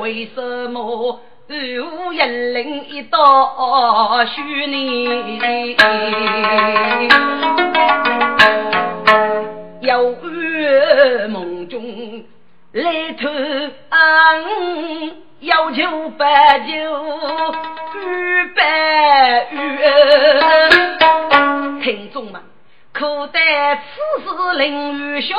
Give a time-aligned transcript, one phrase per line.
[0.00, 5.76] 为什么无一人一道虚呢？
[9.80, 12.24] 有暗梦中
[12.72, 13.28] 来偷
[13.90, 13.98] 啊，
[15.40, 16.72] 要求白酒
[17.94, 17.98] 与
[18.56, 19.58] 白玉，
[21.82, 22.40] 听众们。
[22.94, 25.34] 可待此时凌雨下，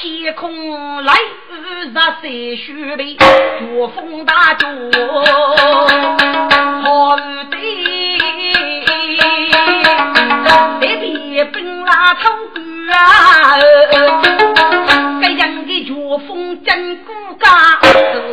[0.00, 1.12] 天空来
[1.50, 3.16] 雨洒谁须备？
[3.16, 4.68] 刮风大作，
[6.84, 7.56] 好雨得，
[10.78, 12.32] 别别奔拉冲
[12.92, 13.58] 啊！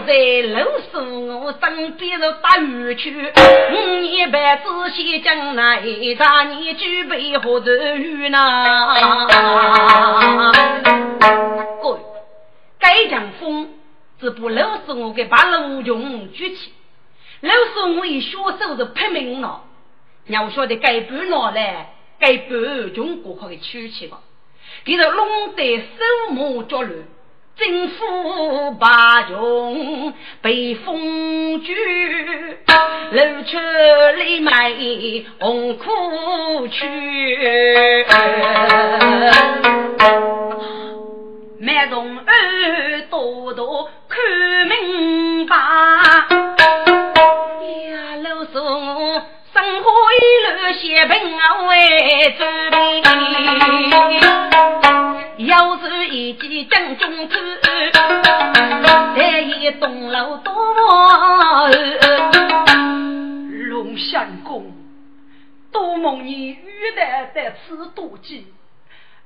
[0.05, 3.11] 在楼上我身边是打雨去。
[3.11, 8.88] 五年半仔细将那一大年举杯喝着雨呢。
[11.81, 11.99] 各位，
[12.77, 13.69] 该讲风，
[14.19, 16.72] 只不楼上我给把楼穷举起，
[17.41, 19.63] 楼上我一小手是拼命了。
[20.27, 24.19] 要晓得该半拿来，该半穷过可以取起吧。
[24.83, 25.83] 给他弄得手
[26.31, 26.93] 忙脚乱，
[27.57, 31.71] 政府把穷被封住，
[33.11, 33.57] 露出
[34.17, 34.73] 里卖
[35.39, 36.85] 红苦去，
[41.61, 44.22] 满从耳朵朵看
[44.67, 45.55] 明白，
[47.87, 49.34] 呀，老宋。
[49.65, 53.01] 生活一路血本啊为准备，
[55.47, 57.35] 要是一骑正中子，
[59.15, 60.53] 再一栋楼多。
[63.69, 64.71] 龙相公，
[65.71, 68.45] 多蒙你玉带在此多吉，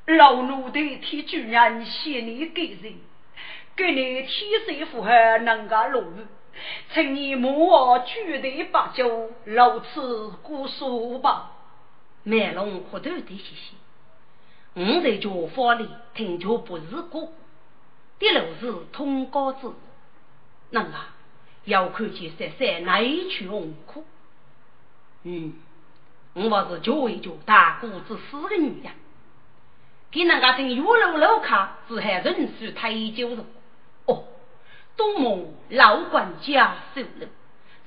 [0.06, 2.94] 老奴的替主人谢你给人，
[3.76, 6.02] 给你天水符合能个路。
[6.94, 11.52] 请你莫我举对把酒，如此过数吧。
[12.24, 13.76] 麦龙喝头的谢谢。
[14.74, 17.32] 我在家房里听着不是过，
[18.20, 19.74] 第六是通高子。
[20.70, 21.16] 那啊，
[21.66, 24.06] 要看见三三哪一去红苦？
[25.24, 25.54] 嗯，
[26.34, 28.94] 我还是教一教大姑子四个女人，
[30.12, 33.44] 给那个听岳楼楼卡只还认识太久了。
[35.00, 35.14] 哦。
[35.14, 37.28] 东蒙老管家收了，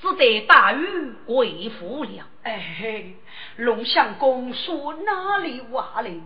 [0.01, 2.25] 只得大雨回府了。
[2.43, 3.17] 哎嘿，
[3.57, 6.21] 龙相公说哪里话嘞？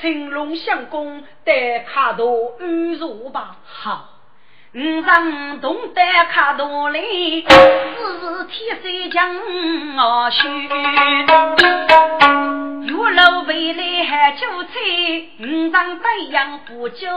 [0.00, 3.58] 请龙相公带卡多安坐吧。
[3.64, 4.17] 好。
[4.74, 7.48] 五上东得卡多来，四
[8.20, 9.34] 是天水将
[9.96, 10.46] 我修。
[12.82, 14.74] 月楼回来还酒菜，
[15.40, 17.08] 五上白杨不酒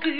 [0.00, 0.12] 干。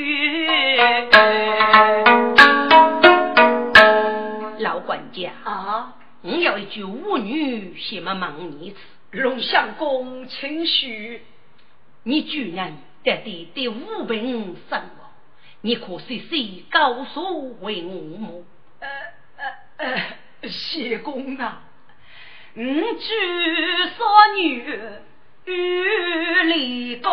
[4.60, 8.76] 老管家啊，我有一句舞女，先么忙你一次。
[9.10, 11.22] 龙相公，请许，
[12.04, 15.01] 你居然得的第五品生活。
[15.64, 18.44] 你可细细告诉为我母？
[18.80, 18.88] 呃
[19.36, 19.86] 呃
[20.40, 21.62] 呃，谢公啊，
[22.56, 23.08] 五举
[23.96, 24.04] 少
[24.36, 24.76] 女
[25.44, 25.84] 与
[26.46, 27.10] 离高，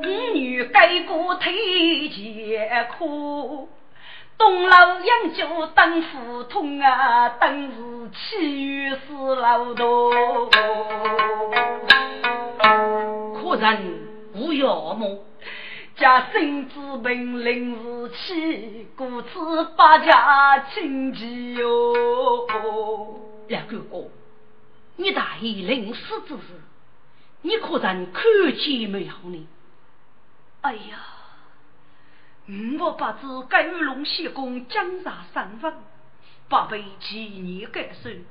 [0.00, 3.68] 五女改过推前苦，
[4.38, 10.48] 东楼养酒等福通啊，等是七月四老多，
[13.34, 14.11] 可人。
[14.32, 15.24] 不要么？
[15.94, 22.48] 家孙子本领是起，故此八家亲戚哟。
[23.48, 24.08] 两哥哥，
[24.96, 26.60] 你大爷临死之时，
[27.42, 28.24] 你可曾看
[28.56, 29.46] 见没有呢？
[30.62, 30.98] 哎呀，
[32.80, 35.74] 我不知该与龙仙公江杀身份，
[36.48, 38.24] 不被纪念改顺。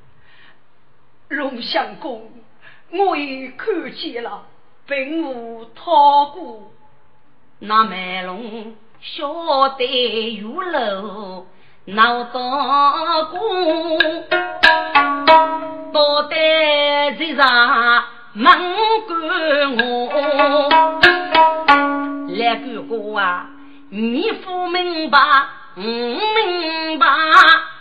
[1.29, 2.31] 龙相公，
[2.89, 4.47] 我也看见了。
[4.91, 6.69] 并无逃过，
[7.59, 11.45] 那麦龙晓得玉楼
[11.85, 13.39] 闹到过，
[15.93, 18.03] 到底在上
[18.33, 18.51] 门
[19.07, 20.69] 关我。
[22.27, 23.47] 来哥哥啊，
[23.91, 25.17] 你不明白，
[25.77, 27.07] 我明白，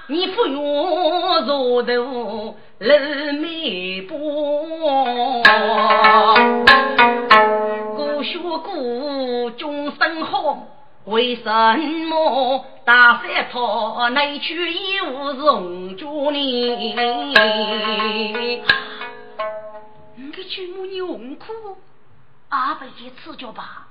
[0.06, 2.96] 你不用坐头露
[3.42, 5.42] 眉波。
[7.94, 10.66] 故学故，终身好。
[11.04, 11.76] 为什
[12.08, 16.94] 么大山套内去一无容住你？
[20.16, 21.52] 你个舅母你红哭，
[22.48, 23.88] 阿伯去赐教吧。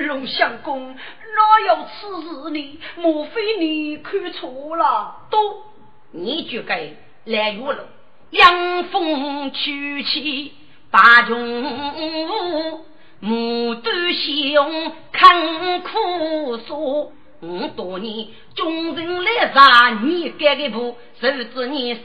[0.00, 2.80] 龙相公哪有此事呢？
[2.96, 5.14] 莫非你看错了？
[5.30, 5.62] 都，
[6.10, 6.90] 你就该
[7.26, 7.82] 来月楼，
[8.30, 10.52] 凉风吹起
[10.92, 12.82] 八重
[13.20, 17.12] 牡丹香看枯树，
[17.42, 22.00] 五多年众人来杀你改个步，受知你手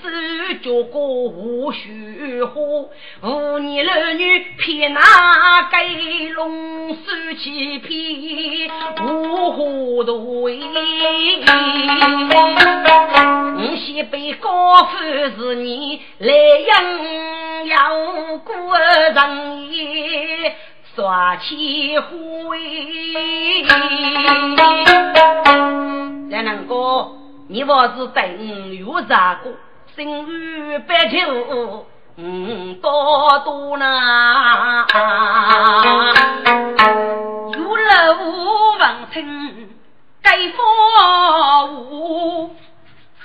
[0.61, 2.61] 脚过无虚花，
[3.23, 5.01] 五年儿女偏拿
[5.71, 6.97] 给龙手
[7.41, 8.69] 起骗，
[9.01, 10.59] 无花多为。
[13.63, 14.97] 我先被高夫
[15.37, 16.33] 是你来
[16.67, 20.55] 养，要过人也。
[20.95, 22.59] 耍起灰，
[26.29, 27.11] 两能哥，
[27.47, 29.53] 你我是等有啥个？
[29.95, 31.85] 心如白头，
[32.17, 34.85] 嗯，多多呢。
[37.53, 39.69] 有楼望听，
[40.21, 42.55] 盖房屋，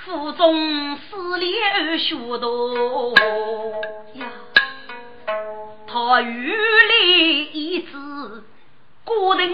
[0.05, 3.13] 府中四连学多
[4.13, 4.25] 呀。
[5.87, 7.93] 他雨里一枝
[9.05, 9.49] 孤灯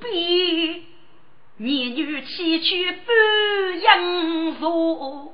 [0.00, 0.82] 边，
[1.56, 5.32] 年女崎岖半阳树，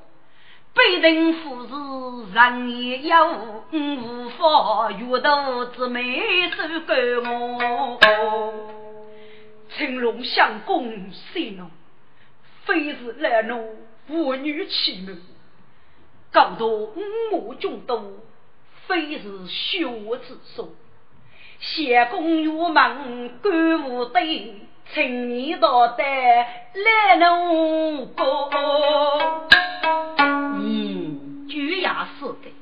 [0.72, 1.72] 被人扶持
[2.32, 6.96] 人也有，无法阅读之美手感
[8.26, 8.52] 我。
[9.76, 11.66] 青龙相公息怒，
[12.64, 13.76] 非是来怒
[14.06, 15.20] 妇女欺门，
[16.30, 18.04] 高度五马中多。
[18.86, 19.84] 非是学
[20.26, 20.68] 之所，
[21.58, 24.54] 谢公玉门官无对，
[24.92, 28.50] 青年道德来奴过。
[30.18, 31.88] 嗯，就也
[32.20, 32.52] 是的，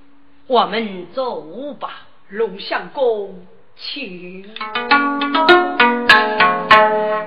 [0.46, 1.90] 我们走吧。
[2.28, 4.44] 龙相公，请。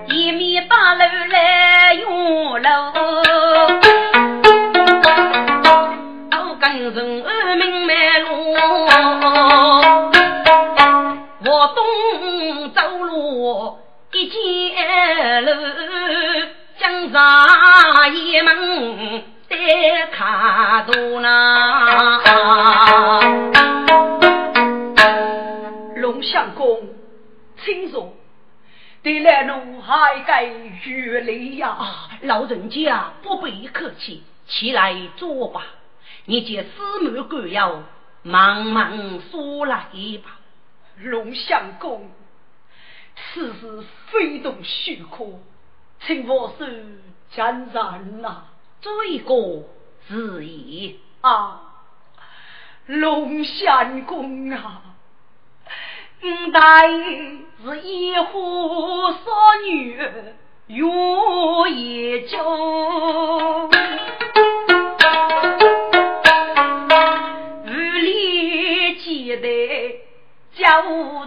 [0.08, 2.92] 一米大楼来用楼，
[6.32, 7.17] 都跟人
[7.90, 9.28] 二明门路。
[11.46, 13.78] 我东走路
[14.12, 15.52] 一间楼，
[16.78, 22.20] 江上一门在卡多呢。
[25.96, 26.82] 龙相公，
[27.64, 28.14] 请坐。
[29.04, 31.78] 对来奴还该越礼呀！
[32.24, 35.62] 老人家不必客气，起来坐吧。
[36.28, 37.84] 你见司马官要。
[38.24, 39.86] 忙忙说来
[40.22, 40.40] 吧，
[40.98, 42.10] 龙相公，
[43.16, 45.40] 此事非同小可，
[46.02, 46.66] 请我手
[47.32, 48.44] 将然呐。
[49.10, 49.34] 一个
[50.10, 51.62] 是也啊，
[52.88, 54.82] 龙相公啊，
[56.22, 56.90] 五代
[57.64, 59.98] 是一户少女
[60.68, 63.70] 有一酒。
[70.68, 70.74] 九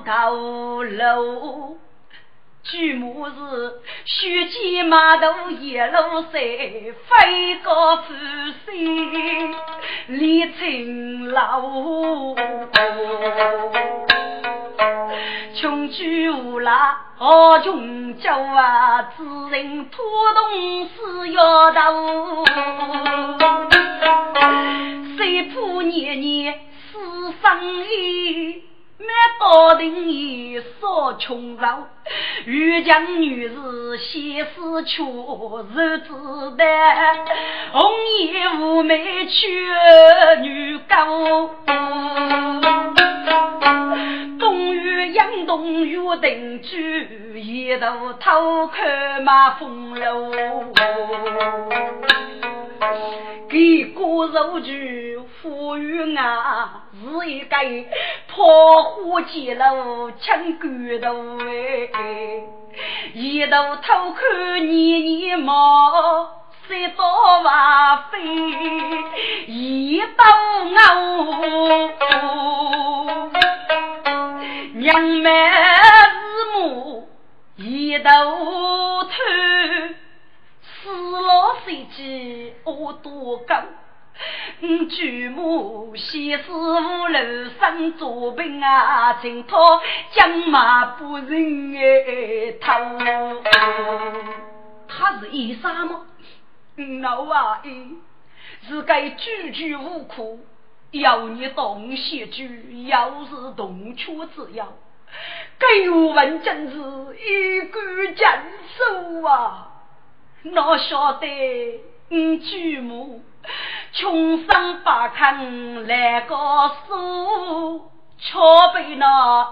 [0.05, 1.79] 头路，
[2.63, 8.13] 举目是须见马头一路山，飞高富
[8.67, 8.75] 山
[10.09, 12.37] 立青楼。
[15.55, 16.73] 穷居无赖
[17.17, 20.05] 好穷酒啊，只人拖
[20.35, 22.45] 动四摇头，
[25.17, 26.61] 谁怕年年。
[26.93, 26.99] 是
[27.41, 28.65] 生意，
[29.01, 31.87] 满道定也少穷劳，
[32.47, 37.17] 欲将女子先死却如子弹，
[37.73, 39.47] 红颜无美却
[40.41, 41.51] 女高。
[44.39, 50.33] 冬雨杨冬雨定居，一头偷看马风楼，
[53.49, 55.11] 给个肉具。
[55.43, 57.57] 富裕啊，是一个
[58.29, 60.69] 破火街路抢骨
[61.01, 61.89] 头哎，
[63.15, 66.41] 一头偷看年年毛。
[66.69, 67.05] 三刀
[67.41, 68.21] 瓦飞，
[69.49, 70.25] 一刀
[70.65, 70.79] 牛，
[84.71, 85.03] 嗯，祖
[85.35, 89.57] 母先是五楼上做兵啊，请他
[90.13, 93.43] 将马不认哎头，
[94.87, 96.03] 他是医生吗？
[97.03, 97.97] 老阿姨
[98.69, 100.39] 是该句句无苦，
[100.93, 104.73] 要你东西句，要是东缺之要，
[105.59, 108.43] 给我们真是一杆剑
[108.77, 109.67] 手啊！
[110.45, 111.27] 哪晓得
[112.09, 113.25] 你祖母
[113.93, 116.37] 穷山八坑来个
[116.87, 118.39] 书，却
[118.75, 119.49] 被那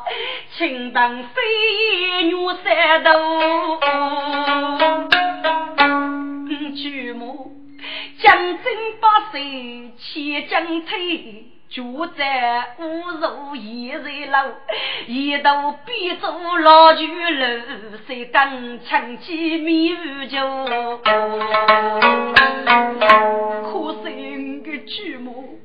[0.56, 3.10] 清当飞女三头。
[6.70, 7.50] 祖母
[8.18, 8.64] 将军
[9.00, 14.38] 八岁且将退，住在五如一人楼，
[15.06, 17.46] 一头逼走老酒楼，
[18.06, 19.94] 谁敢抢起米
[20.28, 20.40] 酒？
[23.64, 25.60] 可惜个祖母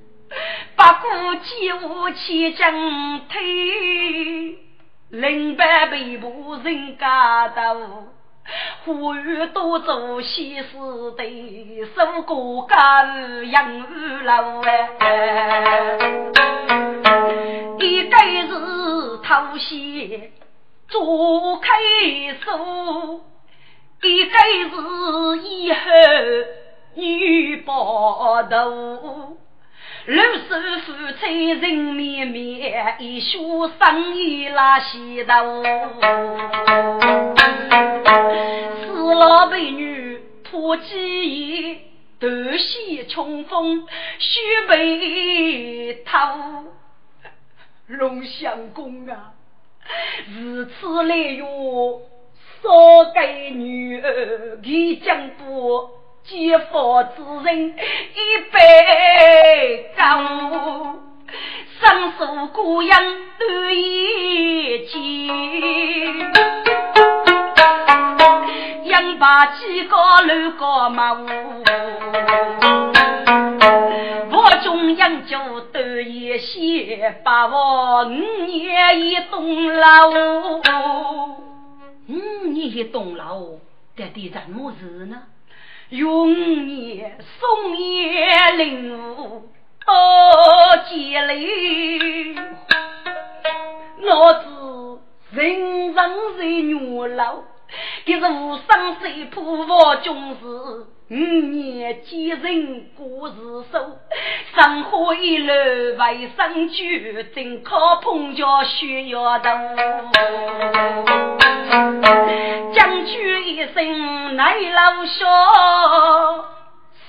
[0.76, 4.58] 不顾几无起将退，
[5.10, 8.10] 领班被捕人家头。
[8.86, 10.66] 呼吁多做西施
[11.16, 11.24] 的，
[11.96, 15.98] 守过家务养儿老哎。
[17.80, 20.32] 一个是偷袭
[20.88, 21.70] 做开
[22.44, 23.22] 手，
[24.02, 24.38] 一个
[24.70, 25.80] 是以后
[26.96, 29.38] 女抱头。
[30.06, 30.54] 六叔
[30.86, 35.64] 夫妻人绵绵，一宿生意拉稀头。
[38.82, 41.78] 四老美女破记忆，
[42.20, 43.88] 断线冲锋
[44.20, 46.20] 须眉头。
[47.88, 49.32] 龙相公啊，
[50.36, 51.46] 如此来月，
[52.62, 56.03] 少给女儿给将不？
[56.26, 57.74] 结佛之人一
[58.50, 60.24] 杯干，
[61.82, 62.90] 生疏孤影
[63.38, 65.28] 断一截，
[68.86, 71.28] 养把几个六个母，
[74.32, 78.10] 我中养就得一些，把我五
[78.46, 80.62] 年一栋楼，
[82.08, 83.60] 五年一栋楼，
[83.98, 85.24] 这得什么事呢？
[85.94, 86.34] 永
[86.70, 89.48] 夜松叶林雾
[89.86, 89.94] 多
[90.90, 92.36] 结里，
[94.02, 95.96] 老子人人
[96.36, 97.44] 是月老，
[98.06, 100.46] 这是无上水普佛军事，
[101.10, 103.98] 五年几人过日寿，
[104.56, 105.54] 生活一路
[105.98, 106.84] 为生酒，
[107.34, 109.50] 正靠碰脚需要头。
[112.74, 115.26] 将军一生耐老小，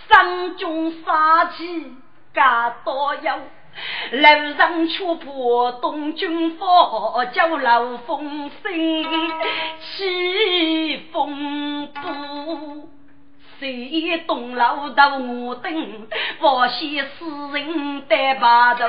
[0.09, 1.93] 山中杀气
[2.35, 3.33] 加多有。
[4.13, 8.73] 楼上却破东军火，叫老风声
[9.81, 12.89] 起风波。
[13.61, 16.07] 谁东楼到我等，
[16.41, 18.89] 我先死人得把头。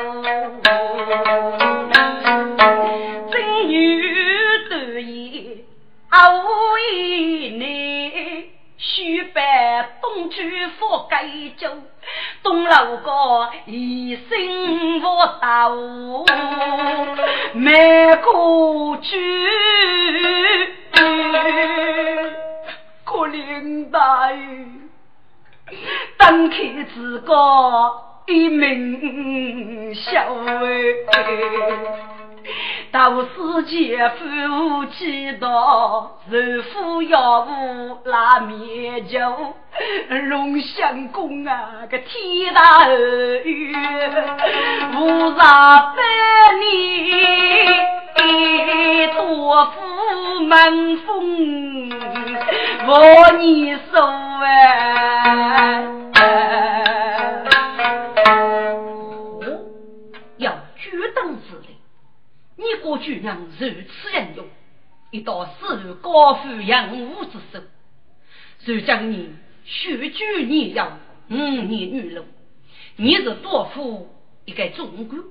[3.31, 4.03] 正女
[4.69, 5.65] 得意。
[6.11, 8.49] 无以内，
[8.87, 11.25] 须拜东居府盖
[11.57, 11.67] 州，
[12.43, 15.71] 东楼阁一生我道，
[17.53, 19.17] 没过去，
[23.03, 24.67] 可怜大雨，
[26.19, 26.57] 当开
[26.93, 27.33] 自个
[28.27, 32.14] 一名小哎。
[32.95, 33.27] 都是
[33.63, 39.19] 姐夫祈祷，日夫要无拉面酒，
[40.29, 43.75] 龙相公啊个天大儿女，
[44.95, 46.01] 无上百
[46.61, 51.89] 年多福门风，
[52.87, 53.99] 我你受
[54.41, 55.83] 哎。
[62.77, 64.45] 国主娘如此英勇，
[65.11, 67.61] 一道是高富养武之手。
[68.65, 70.87] 如今你血举年幼，
[71.29, 72.23] 五年女老，
[72.95, 74.09] 你是多夫
[74.45, 75.21] 一个忠官，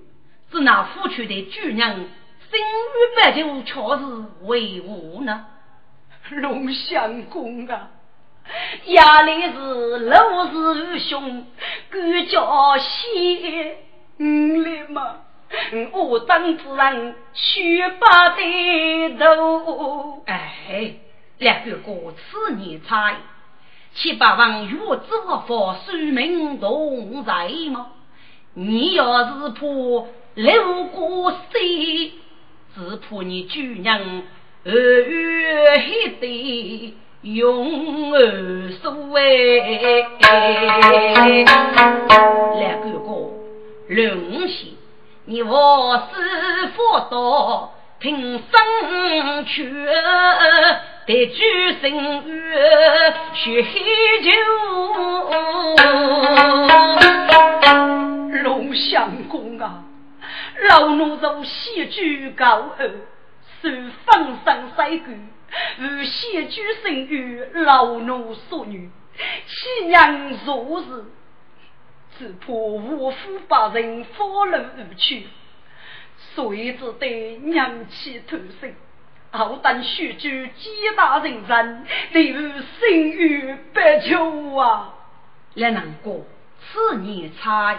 [0.51, 4.05] 只拿夫婿的主人，心与白酒却是
[4.43, 5.47] 为何呢？
[6.31, 7.91] 龙相公啊，
[8.87, 11.47] 压力是老是兄，
[11.91, 13.79] 管教些
[14.17, 15.24] 你嘛，
[15.93, 20.23] 我当之人须把的头。
[20.27, 20.95] 哎，
[21.39, 23.15] 两个哥此年差，
[23.95, 25.13] 七八万月之
[25.47, 27.89] 法，寿命同在吗？
[28.55, 29.67] 你要是怕
[30.35, 32.13] 六过岁，
[32.75, 34.23] 只怕你主人。
[34.67, 40.09] 二月黑的永而苏哎，
[42.59, 43.31] 两个哥，
[43.89, 44.74] 龙喜，
[45.27, 49.65] 你我师傅多平生去，
[51.07, 54.31] 得举神月学酒，
[58.43, 59.85] 龙相公啊，
[60.69, 62.91] 老奴走西居高二。
[63.63, 65.29] 受封神三官，
[65.79, 68.91] 与先居生于老奴所女，
[69.47, 71.05] 岂娘如是，
[72.19, 75.27] 只怕无夫把人发了而去，
[76.35, 78.75] 所以只得娘妻投生。
[79.31, 84.95] 好等须知几大人人，例如生于白秋啊！
[85.55, 86.25] 来难过，
[86.61, 87.79] 此年差异，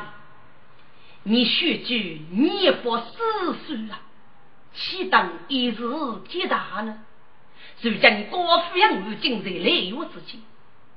[1.23, 1.93] 你须知
[2.31, 4.01] 年不四岁啊。
[4.73, 5.77] 岂等一日
[6.27, 6.99] 皆大呢？
[7.81, 10.41] 如今高夫养女竟在雷月之间，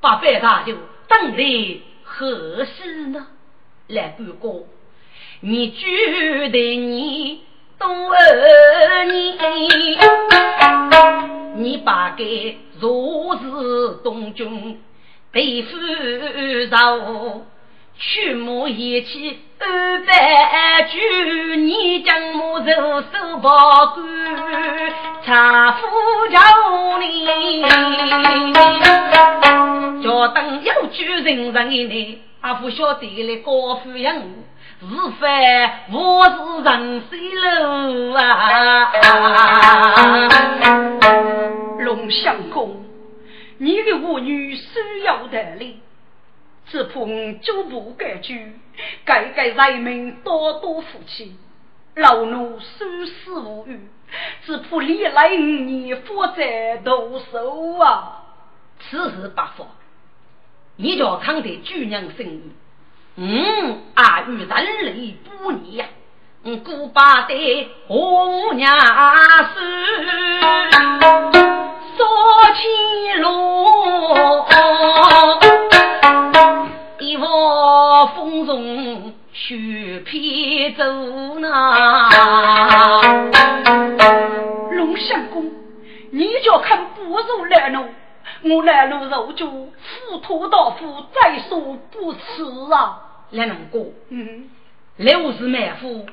[0.00, 0.74] 把白大就
[1.06, 3.26] 等来何事呢？
[3.86, 4.64] 来哥哥，
[5.40, 7.42] 你觉得你
[7.78, 7.88] 多
[9.06, 9.38] 年，
[11.56, 13.42] 你把给若是
[14.02, 14.80] 东君
[15.32, 15.76] 对付
[16.70, 17.46] 着。
[18.00, 24.06] 去母一起二百句，你将我肉手保管，
[25.26, 25.84] 查夫
[26.30, 26.38] 叫
[27.00, 27.26] 你，
[30.04, 34.86] 叫等有句人人呢，阿不晓得来高富养是
[35.20, 35.26] 非
[35.92, 38.92] 我是人水路啊！
[41.80, 42.84] 龙相公，
[43.58, 45.80] 你的妇女需要得力。
[46.70, 47.00] 只怕
[47.42, 48.52] 脚步改句，
[49.04, 51.36] 改改人民多多福气。
[51.94, 53.88] 老奴虽死无语，
[54.44, 58.22] 只怕历来五年负债多手啊！
[58.78, 59.66] 此事不法，
[60.76, 62.52] 你叫康的主人生意，
[63.16, 65.86] 嗯，阿与人类不逆呀，
[66.44, 68.72] 嗯，古巴的红娘
[69.54, 70.06] 是
[79.48, 81.48] 中雪披走呢。
[84.72, 85.50] 龙相公，
[86.10, 87.86] 你就看不如来路，
[88.42, 93.00] 我来路肉就浮屠刀夫，再说不辞啊。
[93.30, 94.50] 来龙哥，嗯，
[94.98, 96.04] 来我是埋伏，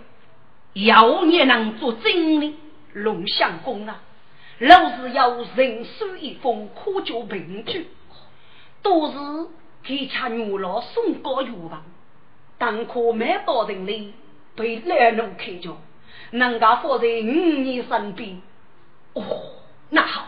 [0.71, 2.53] 要你能做真的。
[2.93, 3.99] 龙相公啊，
[4.59, 7.89] 老是要人书一封，可就凭据，
[8.81, 9.17] 都是。
[9.87, 11.83] 给恰牛老送高药房，
[12.57, 14.13] 当可买到人里
[14.55, 15.77] 被来奴开着，
[16.31, 18.41] 人家放在五年身边。
[19.13, 19.23] 哦，
[19.89, 20.27] 那好，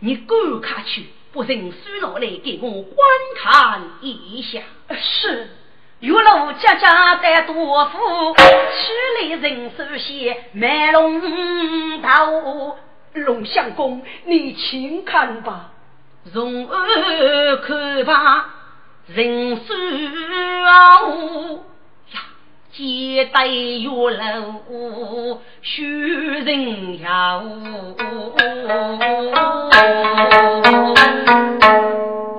[0.00, 2.96] 你赶快去，不人书拿来给我观
[3.36, 4.60] 看一下。
[5.00, 5.48] 是，
[6.00, 7.98] 月老家家在多福，
[8.36, 11.20] 取来人手些卖龙
[12.00, 12.76] 头。
[13.12, 15.72] 龙相公，你请看吧，
[16.32, 18.54] 容儿看吧。
[19.12, 19.76] 人生
[20.64, 21.02] 啊，
[22.12, 22.20] 呀，
[22.70, 27.42] 接待月楼，许人呀，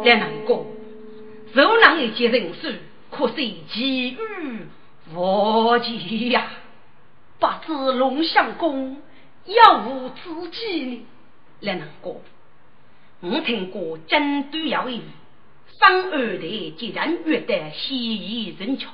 [0.01, 0.65] 两难过，
[1.53, 2.79] 受难一件人事，
[3.11, 4.17] 可惜机遇
[5.13, 6.45] 无期呀。
[7.37, 9.01] 不知龙相公
[9.45, 9.55] 有
[9.89, 11.05] 无知己呢？
[11.59, 12.21] 两难过，
[13.19, 15.01] 我听过真都有一。
[15.81, 18.87] 当二代既然约得西夷人巧，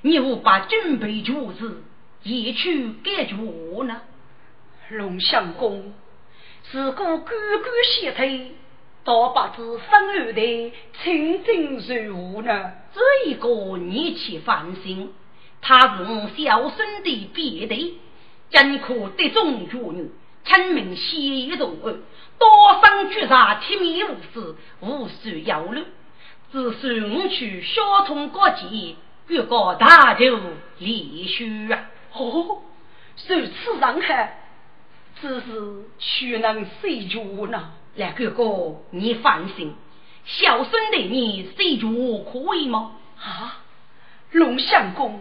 [0.00, 1.84] 你无把准备主子
[2.22, 3.34] 一去解决
[3.84, 4.00] 呢？
[4.88, 5.92] 龙相公，
[6.72, 7.24] 如果官官
[8.00, 8.52] 相退，
[9.04, 10.42] 倒不知生二代
[11.02, 12.72] 清净如何呢？
[12.94, 15.12] 这一个你去放心，
[15.60, 17.98] 他是我小孙的别的，
[18.48, 20.10] 真可得中妇女，
[20.46, 21.98] 亲民喜一动儿。
[22.40, 25.84] 多生绝杀，铁面无私，无需忧虑。
[26.50, 28.96] 只算我去小通过节，
[29.28, 30.24] 越过大头
[30.78, 31.90] 离去啊！
[32.14, 32.62] 哦，
[33.28, 34.40] 如此伤害，
[35.20, 37.74] 只是岂能谁住呢？
[37.94, 39.74] 来哥哥，你放心，
[40.24, 42.92] 小孙的你谁住可以吗？
[43.18, 43.58] 啊，
[44.32, 45.20] 龙相公，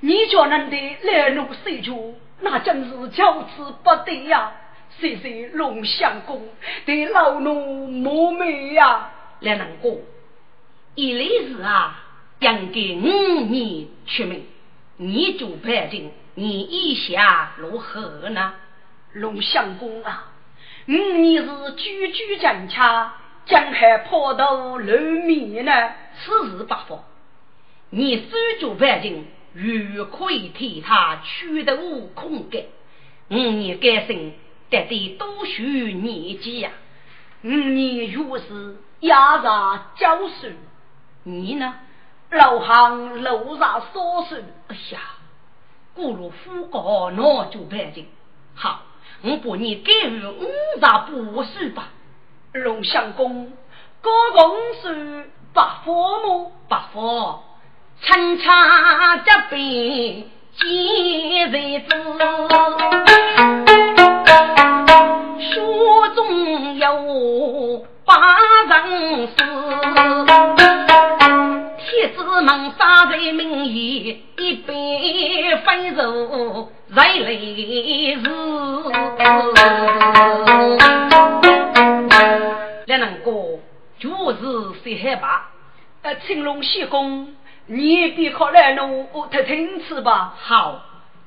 [0.00, 4.52] 你叫人的来路谁住，那真是求之不得呀！
[5.00, 6.46] 谢谢龙相公
[6.84, 9.10] 对老奴莫美呀！
[9.40, 9.96] 来人哥，
[10.94, 12.06] 一来是啊。
[12.40, 14.46] 应给五年出名，
[14.96, 18.54] 你做判定，你意下如何呢？
[19.12, 20.32] 龙相公啊，
[20.88, 23.12] 五年是句句正洽，
[23.44, 25.92] 江海破头露面呢？
[26.18, 27.04] 此事不方，
[27.90, 32.64] 你手做判定，如可以替他取得悟空的
[33.28, 34.32] 五年改姓，
[34.70, 36.70] 得得多许年纪呀？
[37.42, 40.54] 五年如是，压上交岁，
[41.24, 41.74] 你呢？
[42.30, 45.00] 老行楼上烧水，哎呀，
[45.94, 48.06] 过了副高那就办紧。
[48.54, 48.82] 好，
[49.22, 51.88] 我把你给予五十不岁吧。
[52.52, 53.52] 龙相公，
[54.00, 56.52] 高公岁八佛么？
[56.68, 57.42] 八佛，
[58.00, 61.96] 春茶这杯几日子？
[65.40, 68.14] 书中有八
[68.68, 69.34] 人诗。
[71.78, 78.22] 铁子们杀在名义，一杯分手人类事。
[82.86, 83.30] 两人哥，
[83.98, 84.38] 就是
[84.82, 85.48] 谁害怕？
[86.02, 87.34] 呃，青龙西公，
[87.66, 90.34] 你别靠来弄，我听听次吧。
[90.36, 90.80] 好，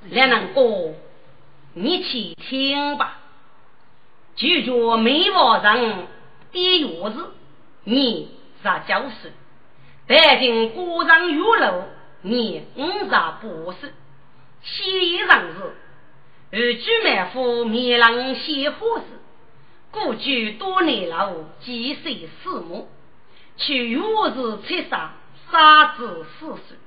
[0.09, 0.61] 两人哥，
[1.73, 3.19] 你去听吧。
[4.35, 6.07] 就着梅花人
[6.51, 7.25] 的钥匙，
[7.83, 8.31] 你
[8.63, 9.29] 咋教授？
[10.07, 11.83] 北京古上玉楼，
[12.21, 13.09] 你五十
[13.41, 13.93] 不是。
[14.63, 15.75] 西上是
[16.51, 19.05] 二居满府面郎写花事，
[19.91, 22.89] 故居多年老，几岁四母，
[23.57, 25.13] 去玉是七杀，
[25.51, 26.77] 杀子四岁。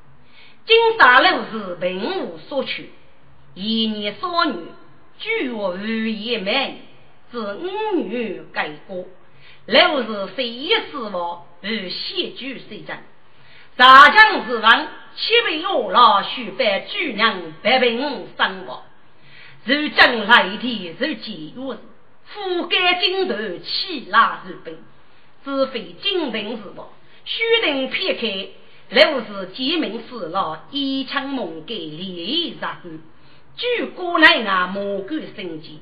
[0.65, 2.91] 金沙楼是贫无所取，
[3.59, 4.67] 一年少女，
[5.19, 6.75] 居我日夜满，
[7.31, 9.07] 自五女改过。
[9.65, 11.43] 楼是非一死亡。
[11.63, 13.03] 而谢举虽战，
[13.77, 17.99] 大将之王，七位恶老须拜主娘百病
[18.37, 18.83] 身亡。
[19.65, 21.81] 如将来天，如今若是
[22.35, 24.77] 覆盖金头，气拉日本，
[25.43, 26.89] 自非金瓶之王。
[27.25, 28.49] 须等撇开，
[28.91, 32.83] 若是鸡鸣死了，一枪猛给利益杀。
[33.57, 35.81] 据古来啊，魔鬼生计，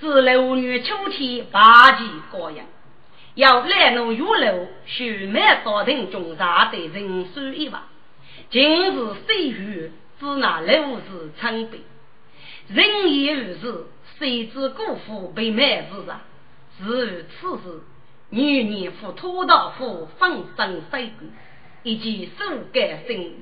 [0.00, 2.66] 自六月秋天，八旗高扬。
[3.36, 7.82] 要来弄玉楼，须满朝廷中茶的人数一万。
[8.50, 11.82] 今日岁月，只拿楼市称辈。
[12.66, 13.86] 人言如是，
[14.18, 16.16] 谁知辜负被卖之人？
[16.80, 17.80] 是此时，
[18.30, 21.28] 女年赴土道府，风声水鬼，
[21.84, 23.34] 以及手干生。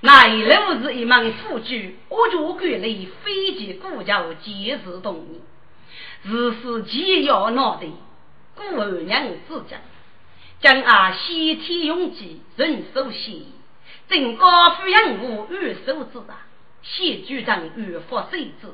[0.00, 5.40] 那楼是一门富居，我就管理飞机古桥，皆是同意。
[6.24, 7.86] 日是既要闹的。
[8.54, 9.78] 故二娘之家，
[10.60, 13.44] 将阿西天永吉人手写，
[14.08, 16.46] 正高富养我玉手之啊，
[16.82, 18.68] 谢局长玉佛水之，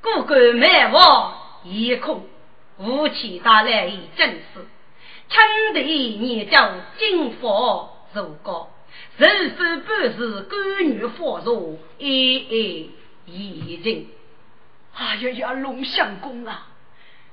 [0.00, 2.24] 故官卖王夜空，
[2.78, 4.64] 武器带来一阵势，
[5.28, 8.70] 称得你叫金佛如高，
[9.18, 12.92] 人生不是官女佛如一一
[13.26, 14.06] 已经。
[14.94, 16.68] 哎呀呀，龙相公啊！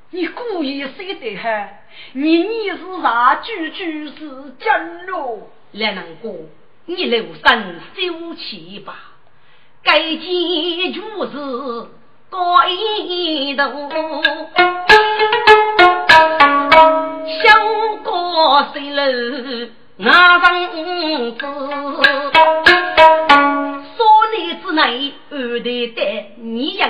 [0.10, 1.70] 你故意说的哈，
[2.14, 4.16] 你你是啥句句是
[4.58, 5.52] 真喽？
[5.74, 6.34] 来人哥，
[6.88, 9.12] 你留神休气吧。
[9.84, 11.88] 该件就是
[12.32, 13.92] 高一头，
[17.44, 20.76] 小过谁楼那房子。
[24.62, 26.88] 之内二代代，你应该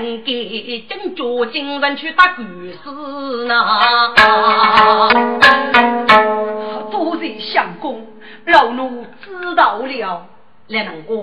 [0.87, 2.47] 真脚精神去打官
[2.81, 4.13] 司呢。
[6.89, 8.07] 多谢相公，
[8.45, 10.25] 老奴知道了。
[10.67, 11.15] 来人哥，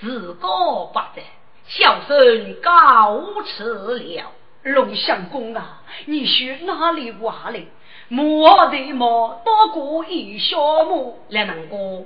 [0.00, 1.22] 自告发在，
[1.66, 4.32] 小孙告辞了。
[4.62, 7.64] 龙相公啊，你去哪里话来？
[8.10, 11.16] 莫的莫多过一小木。
[11.30, 12.04] 来人哥。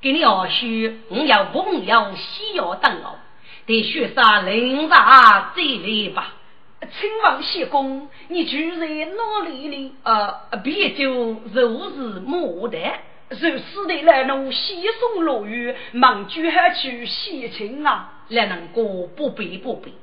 [0.00, 0.66] 给你二叔，
[1.10, 3.18] 我要朋友需要等我，
[3.66, 6.34] 得学上领上这里吧。
[6.80, 9.94] 亲王谢公，你住在哪里呢？
[10.02, 11.12] 呃，别就
[11.52, 12.98] 如是牡丹。
[13.28, 18.24] 如此的来弄西送落雨，忙举还去西情啊！
[18.28, 19.94] 来能过不必不必，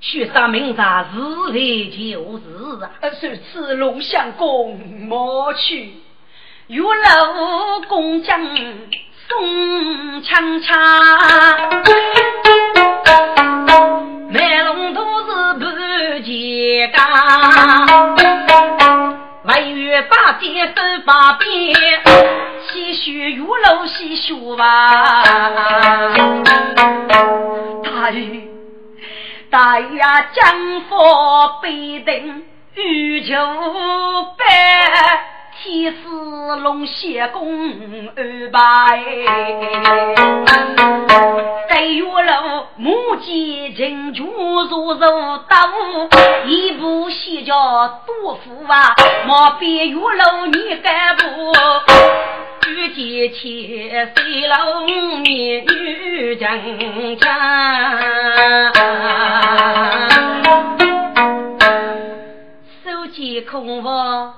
[0.00, 1.18] 学生明察是
[1.52, 1.54] 来
[1.90, 2.90] 就是啊！
[3.20, 5.92] 如此龙相公莫去，
[6.68, 8.40] 玉楼公将
[9.28, 10.78] 送枪枪，
[14.30, 15.66] 卖龙都是不
[16.24, 17.84] 结家。
[19.44, 21.74] 文月八点手把鞭，
[22.68, 25.24] 细雪玉楼细雪吧。
[27.82, 28.48] 大雨
[29.50, 30.98] 大呀，江风
[31.62, 32.42] 北登
[32.74, 33.34] 雨秋
[34.36, 34.44] 白。
[35.60, 35.98] 天师
[36.60, 37.50] 龙仙公
[38.14, 39.02] 安排，
[41.68, 45.56] 在月楼木剑金珠如如刀，
[46.46, 48.94] 一步西叫多福啊，
[49.26, 51.24] 莫比月楼你干部，
[52.68, 57.24] 举剑千岁龙面女正强，
[62.84, 64.34] 手剑空房。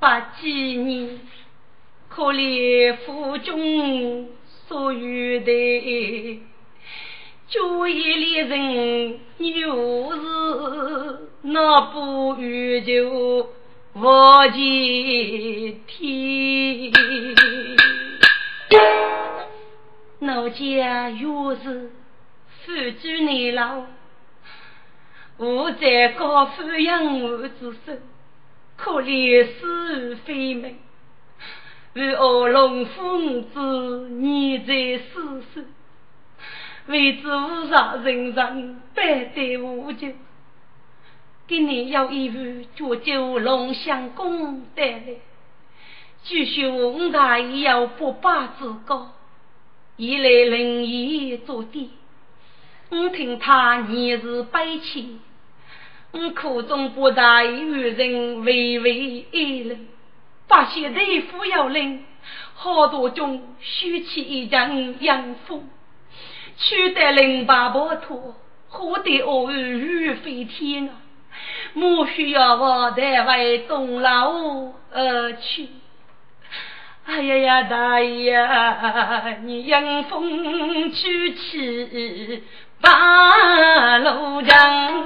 [0.00, 1.20] 八几年，
[2.08, 4.28] 可怜府中
[4.68, 6.42] 所有的，
[7.48, 10.18] 就一里人又是
[11.42, 13.48] 那不遇就
[13.96, 14.56] 我见
[15.86, 16.90] 天，
[20.20, 21.92] 我家又是
[22.64, 23.86] 富主难老，
[25.36, 28.02] 我在高富养我之身。
[28.76, 30.74] 可怜是非美，
[31.92, 35.12] 为恶龙凤子你在世
[35.54, 35.64] 上，
[36.88, 40.08] 为知无上人人百代无救。
[41.46, 45.04] 今年要一碗煮酒龙相公带来，
[46.22, 49.12] 据说五大爷要八百之高，
[49.96, 51.90] 一来灵异做的，
[52.88, 55.18] 我听他年事悲戚。
[56.12, 59.86] 我苦中不大与人微微一冷，
[60.48, 62.04] 发现大夫要领，
[62.54, 65.68] 好多中虚起一阵阳风，
[66.56, 68.34] 取得零八波托，
[68.68, 71.02] 喝得恶雨飞天啊！
[71.74, 74.32] 莫需要我带外东老
[74.92, 75.68] 而去。
[77.06, 78.38] 哎呀呀，大爷，
[79.42, 82.42] 你迎风去起。
[82.80, 85.04] 八路江，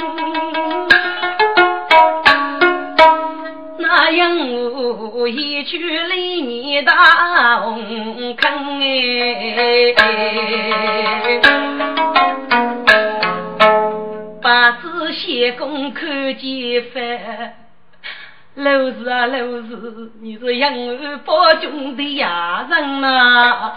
[3.78, 4.36] 那样
[5.14, 9.94] 我一去里你大红坑哎，
[14.48, 16.08] 八字仙公看
[16.38, 17.52] 见翻，
[18.54, 23.74] 老是啊老是，你是养儿保中的亚人呐。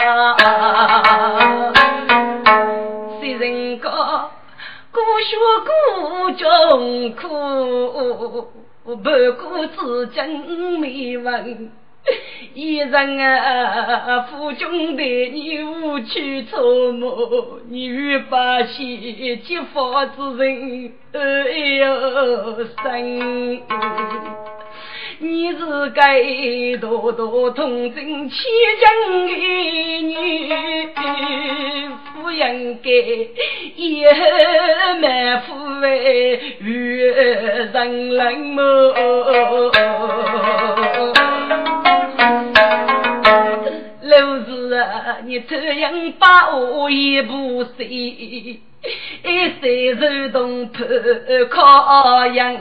[3.20, 4.32] 虽人高，
[4.94, 5.36] 孤学
[5.68, 7.28] 孤中苦，
[8.86, 10.30] 不过自尊
[10.80, 11.70] 没文。
[12.54, 21.20] 一人啊，府中的你无去琢磨，你欲把气激发之人，哎
[21.78, 23.62] 呦生。
[25.20, 26.20] 你是该
[26.78, 28.40] 多多同情千
[28.80, 29.34] 金的
[30.08, 30.16] 女，
[32.16, 32.90] 夫应该
[33.76, 34.12] 以后
[35.00, 38.62] 满腹为与人冷漠。
[44.12, 48.60] 老子啊，你这样把我一步碎，一
[49.62, 50.86] 岁手动破
[51.50, 52.58] 靠养。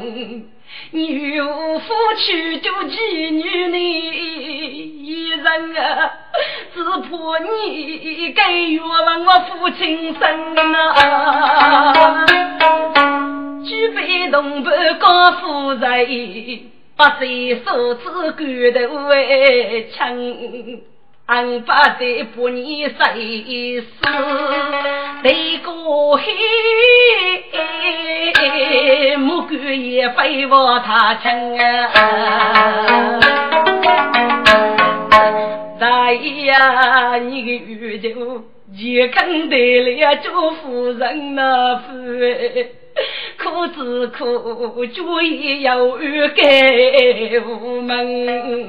[0.93, 6.13] 你与我夫妻就妓女呢，一人啊，
[6.73, 12.25] 只怕你给冤枉我父亲生啊！
[13.65, 16.61] 举杯同伴高富人，
[16.97, 18.45] 八岁手指骨
[18.79, 20.83] 头为轻。
[21.31, 23.87] 俺把这不你谁死，
[25.23, 26.25] 得过黑，
[29.17, 33.21] 木棍也非我他亲啊！
[35.79, 38.43] 大爷呀，你个玉就
[38.75, 41.93] 也肯得了做夫人那夫，
[43.39, 45.79] 苦只苦，主意要
[46.35, 48.67] 给无门。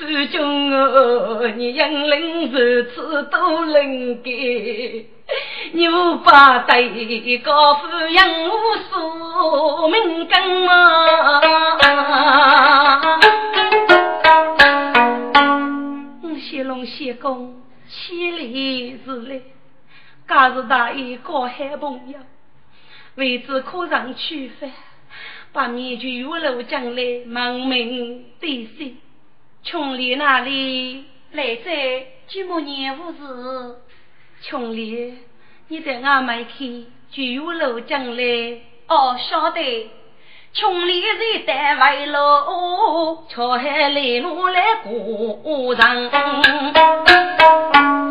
[0.00, 5.06] 夫君哦，你英灵如此都能给，
[5.72, 8.50] 你无法对高夫养我
[8.90, 11.40] 说明根嘛？
[16.64, 17.60] 龙仙公。
[17.88, 19.40] 千里之来，
[20.28, 22.18] 假是大爷高喊朋友，
[23.16, 24.70] 为之可上去饭，
[25.52, 28.96] 把面具月楼将来蒙名对信，
[29.62, 33.76] 穷里那里来在寂寞年无事，
[34.40, 35.18] 穷里
[35.68, 38.22] 你在俺们去聚月楼将来
[38.88, 39.90] 哦，晓得。
[40.54, 42.18] 穷里人单为路，
[43.28, 46.10] 巧海来路来过人。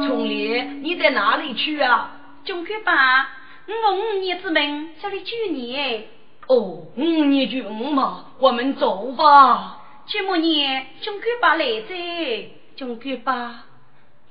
[0.05, 2.11] 穷里，你在哪里去啊？
[2.45, 3.27] 中国吧，
[3.67, 6.05] 我五年之门这里住你。
[6.47, 6.55] 哦，
[6.95, 9.78] 五年住五嘛，我们走吧。
[10.11, 12.55] 这么年，中国吧来着。
[12.75, 13.65] 中国吧，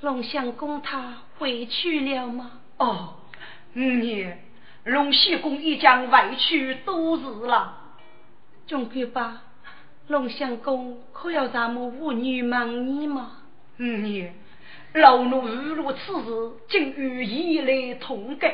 [0.01, 2.51] 龙相公他回去了吗？
[2.79, 3.15] 哦，
[3.77, 4.43] 五年，
[4.83, 7.77] 龙相公已将回去多日了。
[8.67, 9.43] 总归吧，
[10.09, 13.37] 龙相公可要咱们妇女忙你吗？
[13.79, 14.33] 五嗯，
[14.95, 18.53] 老奴遇了此事，竟与以来同感，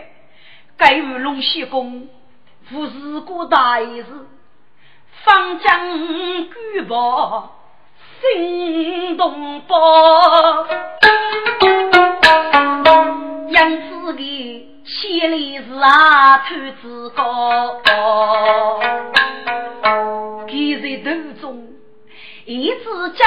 [0.77, 2.07] 该与龙相公
[2.65, 4.05] 负事过大事，
[5.25, 5.99] 方将
[6.51, 7.57] 举报
[8.21, 10.67] 心动报，
[13.49, 17.81] 杨子的千里是啊，头子高。
[20.49, 21.69] 一在途中，
[22.45, 22.85] 一支
[23.17, 23.27] 江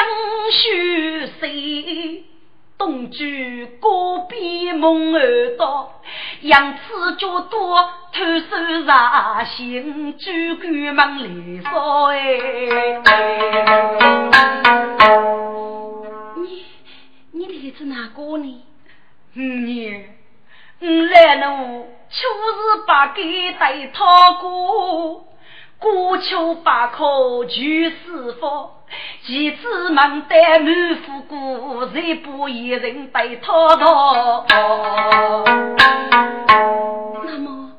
[0.51, 2.23] 水水，
[2.77, 5.99] 东居隔壁梦儿到，
[6.41, 6.79] 杨子
[7.17, 12.17] 脚多，偷手上行，酒馆门来烧哎。
[16.35, 16.65] 你
[17.31, 18.63] 你来自哪个呢？
[19.33, 20.05] 你
[20.79, 25.25] 我来路，秋日把给带他过。
[25.79, 28.69] 过秋八考全是福，
[29.23, 34.45] 几次忙得满腹过，再不一人被滔滔。
[37.25, 37.73] 那么，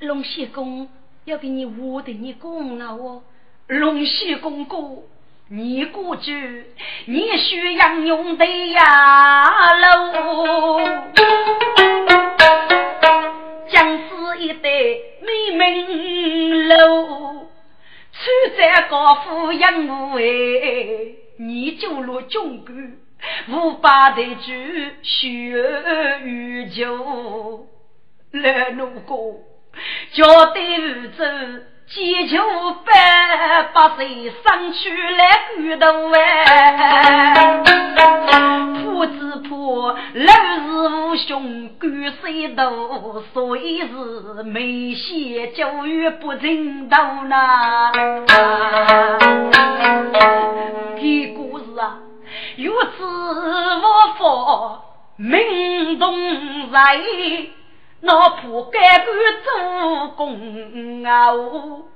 [0.00, 0.88] 龙仙公
[1.24, 3.22] 要给你我的你功劳哦。
[3.66, 5.02] 龙仙公公，
[5.48, 6.66] 你过去，
[7.06, 10.78] 你需要用的呀喽。
[14.38, 14.70] 一代
[15.22, 17.48] 美名楼，
[18.12, 20.22] 穿在高富养母哎，
[21.38, 22.96] 你就落中官，
[23.50, 24.52] 五八的酒
[25.02, 25.22] 血
[26.24, 27.66] 与酒，
[28.32, 29.40] 来路过，
[30.12, 31.24] 交代无走，
[31.88, 32.36] 祈求
[32.84, 35.22] 百百岁生出来
[35.54, 37.62] 骨头哎，
[38.82, 40.32] 破子破，老
[40.64, 47.92] 是无兄干水多，所以是没些教育不成道呢。
[51.00, 51.98] 这故事啊，
[52.56, 53.82] 有此无
[54.18, 54.82] 法
[55.16, 57.00] 名动在。
[58.06, 59.06] 那破该干
[59.42, 61.34] 做工啊！
[61.34, 61.88] 五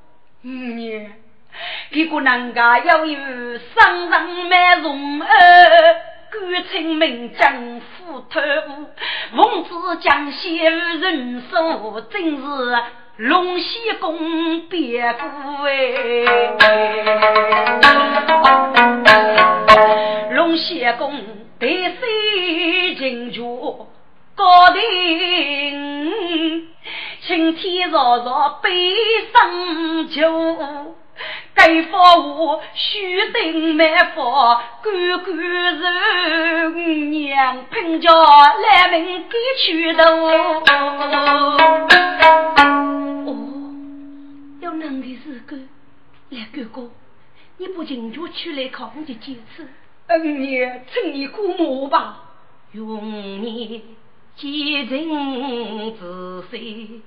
[0.43, 1.13] 年，
[1.91, 5.29] 一个人家要有生人满容儿，
[6.33, 8.41] 感情名将虎头，
[9.37, 12.43] 奉旨将先人手，真是
[13.19, 15.29] 龙戏公别过
[15.69, 15.71] 哎！
[20.33, 21.15] 龙戏公
[21.61, 21.69] 得
[22.01, 23.41] 水进去。
[24.35, 24.81] 高亭，
[27.21, 28.71] 青天绕绕悲
[29.33, 30.97] 伤酒，
[31.55, 34.93] 该发我须定没发，干
[35.25, 40.03] 干人娘拼着来命给去头。
[43.27, 43.37] 哦，
[44.61, 45.57] 要能的是个，
[46.31, 46.89] 来哥哥，
[47.59, 49.69] 你不进就出来考我的几次？
[50.07, 50.59] 嗯，你
[50.93, 52.23] 请你过目吧，
[52.73, 53.05] 用
[53.43, 53.85] 你。
[54.41, 57.03] 几人仔细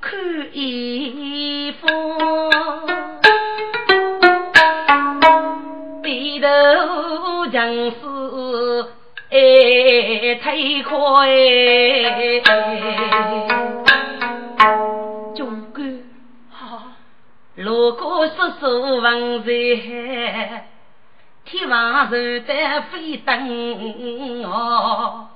[0.00, 0.18] 看
[0.52, 1.86] 衣服，
[6.02, 8.00] 背头将士
[9.30, 11.28] 哎太快，
[15.36, 16.02] 中官
[16.50, 16.82] 好，
[17.54, 20.64] 如果说说王在
[21.44, 22.16] 天王寿
[22.48, 25.28] 在飞登哦。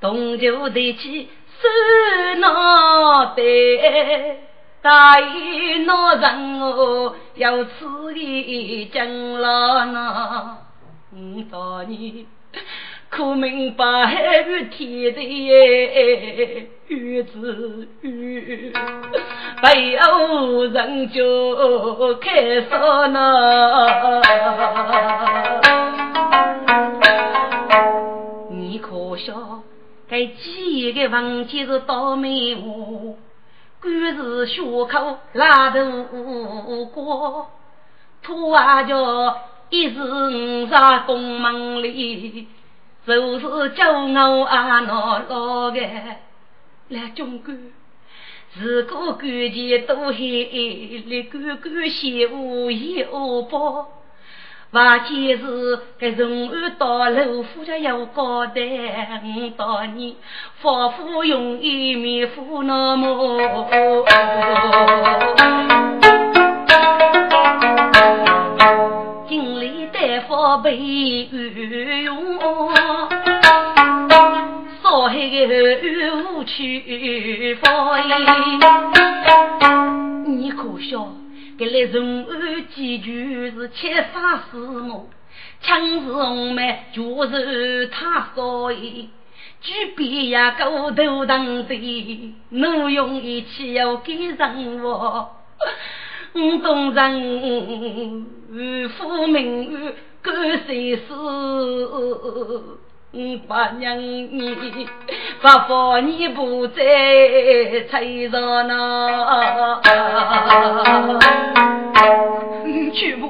[0.00, 1.28] 东就得起
[1.60, 1.68] 手
[2.40, 3.42] 脑袋，
[4.80, 10.56] 大意那人哦，要此一将老那，
[11.12, 12.24] 五大年
[13.10, 13.84] 可明白
[14.46, 15.50] 与天地
[16.88, 18.72] 与子与，
[19.62, 23.90] 背后人就开说呢。
[30.20, 33.18] 该几个房间是倒霉屋，
[33.80, 37.50] 官是血口拉头过，
[38.22, 39.38] 土啊叫
[39.70, 42.46] 一时五杀宫门里，
[43.06, 45.80] 就是骄傲啊恼老个
[46.88, 47.54] 来中国。
[48.52, 49.20] 自古关
[49.52, 53.99] 前多海，立关关险无有报。
[54.72, 59.20] 万件事，该从安到楼，夫家有交代。
[59.24, 60.14] 五到年，
[60.62, 64.06] 仿佛用一面斧那么。
[69.28, 72.38] 经历大夫被御用。
[74.82, 75.46] 少海个
[76.38, 77.98] 无去方
[80.26, 81.08] 你可笑，
[81.60, 85.10] 这来人安几句是七杀四魔，
[85.60, 89.10] 枪是红梅，就是他所以，
[89.60, 95.36] 举鞭呀狗头当的，怒用一气要给人我，
[96.32, 98.24] 我东人
[98.96, 99.92] 父名
[100.22, 101.04] 干谁事？
[103.48, 104.54] 八娘，你
[105.40, 106.82] 不放你不在
[107.90, 107.98] 车
[108.30, 109.80] 上呢？
[112.94, 113.26] 去不？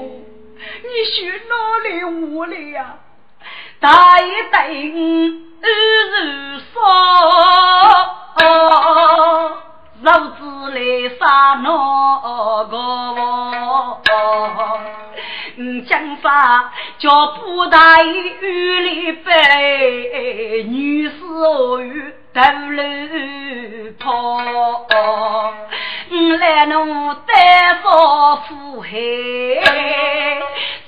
[0.82, 1.54] 你去哪
[1.88, 2.96] 里屋里呀？
[3.80, 4.60] 大一等
[5.62, 5.66] 二
[6.10, 6.80] 日烧，
[10.02, 11.68] 老子来杀哪
[12.70, 12.74] 个？
[15.86, 22.40] 讲法叫不大雨里飞，女士我与头
[22.70, 22.82] 路
[23.98, 24.40] 跑，
[26.38, 28.88] 来侬单少富海，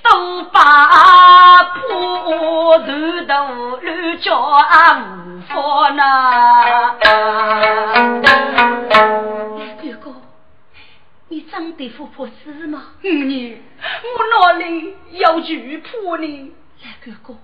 [0.02, 2.86] 都把破头
[3.28, 3.32] 头
[3.82, 6.00] 乱叫啊无法呢。
[11.52, 12.94] 你长得富婆是吗？
[13.02, 13.56] 你
[14.16, 16.52] 我哪里有惧怕呢？
[16.82, 17.38] 来哥哥，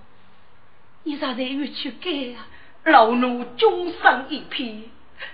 [1.03, 2.47] 你咋在又去改啊？
[2.85, 4.85] 老奴终生一片，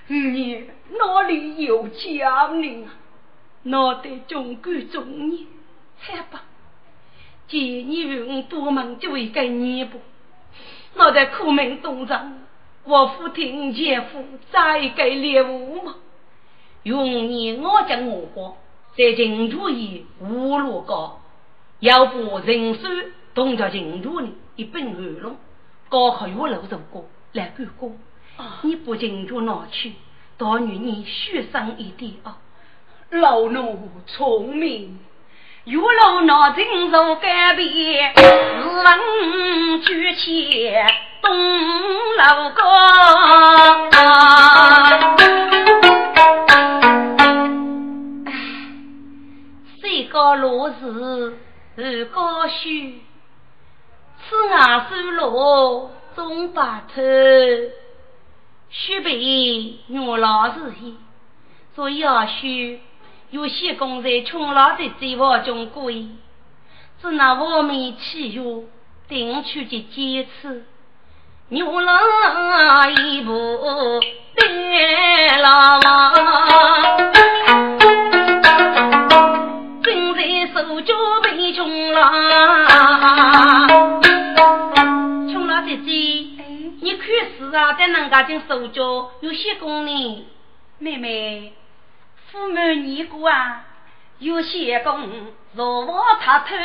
[0.07, 2.87] 你哪里有家呢？
[3.63, 5.47] 脑袋中干中年，
[5.97, 6.43] 还吧，
[7.47, 10.01] 既你与我多忙，就会给你不？
[10.95, 12.41] 脑袋苦命东张，
[12.83, 14.21] 我父听前夫
[14.51, 15.95] 再给猎物吗？
[16.83, 18.57] 用你我讲我国，
[18.97, 21.19] 在秦主以无路高，
[21.79, 22.87] 要不人手
[23.33, 25.35] 同着秦主呢，一本二龙，
[25.89, 27.91] 高考有楼走过来干过，
[28.61, 29.91] 你不进主哪去？
[30.37, 32.37] 到女你学生一点啊！
[33.09, 34.97] 老奴聪明，
[35.65, 40.73] 有路那进入改变，自问举起
[41.21, 41.35] 东
[42.17, 42.63] 楼高。
[50.15, 50.71] 高罗
[51.75, 52.69] 是高修，
[54.17, 57.01] 此外收罗中白头，
[58.69, 60.95] 须备牛老子衣。
[61.75, 62.47] 所以要修
[63.29, 66.07] 有些工在穷老的嘴巴中归，
[67.01, 68.63] 只拿我们汽油
[69.09, 70.63] 定去的坚持，
[71.49, 73.99] 牛郎一步
[74.33, 74.47] 带
[88.15, 90.25] 啊，在人家的手脚有些功呢。
[90.79, 91.51] 妹妹，
[92.31, 93.65] 父母年过啊，
[94.19, 95.01] 有些功，
[95.53, 96.55] 若我他偷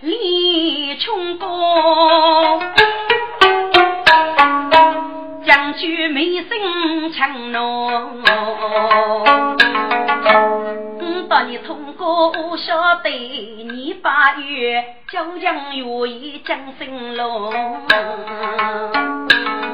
[0.00, 2.60] 李穷功，
[5.44, 8.24] 将军没声强侬。
[11.28, 15.86] 把你通过晓得，你八月九江愿
[16.22, 17.52] 意江生龙。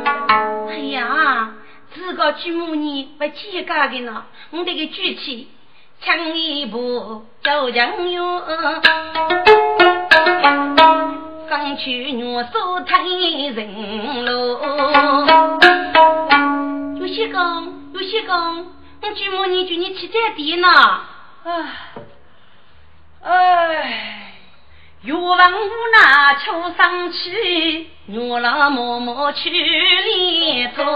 [0.05, 1.50] 哎呀，
[1.94, 5.48] 自个举母你不起家的呢，我得给举起，
[6.00, 8.22] 抢一步走江远，
[11.48, 14.61] 刚去我手抬人喽。
[16.98, 18.66] 有些工，有些工，
[19.03, 20.68] 我举母你举你起点地呢。
[21.44, 21.53] 唉，
[23.22, 24.31] 唉，
[25.05, 25.34] 岳王无
[25.90, 30.86] 奈秋生气，牛郎默默去连中。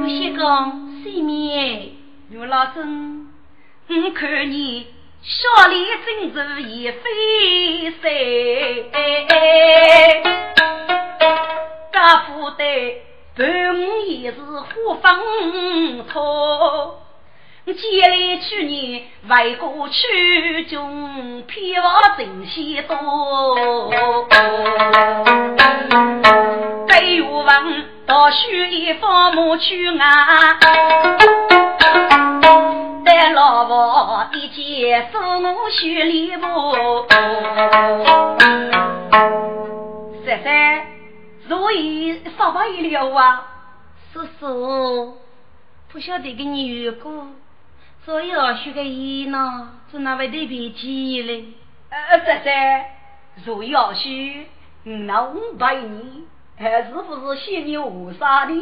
[0.00, 1.90] 有些讲谁面？
[2.30, 3.28] 岳老真，
[3.88, 4.86] 我看你
[5.20, 5.86] 小脸
[6.34, 8.90] 真是也非谁？
[11.92, 12.64] 家父的
[13.36, 13.46] 伴
[13.78, 17.02] 我也是虎风错。
[17.64, 21.88] 借来去年为国去中，偏我
[22.18, 24.26] 真些多。
[26.88, 30.58] 该有王到许一方母去啊，
[33.04, 37.06] 待老婆一见是我许礼物。
[40.26, 40.86] 三三，
[41.46, 43.46] 如意发不了啊，
[44.12, 45.16] 叔叔，
[45.92, 47.28] 不晓得给你约过。
[48.04, 51.44] 所以老许个意呢，是那位的脾气嘞。
[51.88, 52.84] 呃，三三，
[53.44, 54.46] 若要许，
[54.82, 56.02] 那五百年，
[56.58, 58.54] 还是不是嫌你无啥的？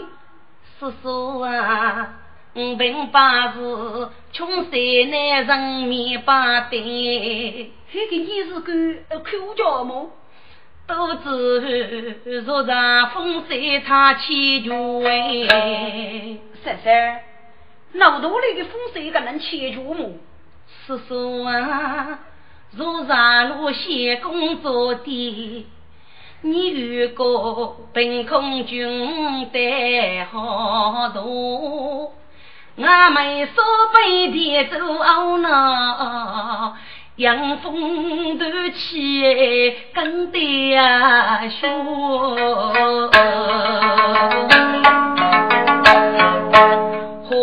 [0.78, 2.18] 叔叔啊，
[2.54, 4.70] 五平八字，穷山
[5.10, 6.70] 难人面八担。
[6.72, 10.10] 那个你是个口角么？
[10.86, 14.64] 都知若让风水差千
[15.04, 17.20] 哎，三三。
[17.92, 20.10] 老多里的风水个能切住么？
[20.86, 22.20] 叔叔啊，
[22.76, 25.66] 若上路先工作的，
[26.42, 32.12] 你如果凭空军得好多，
[32.78, 36.76] 俺们说背的走呢，
[37.16, 40.78] 迎风头起更得
[41.60, 43.10] 说。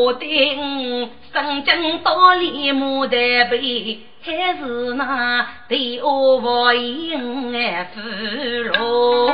[0.08, 9.28] 我定生京到里牡丹背，还是那对我无应哎芙蓉。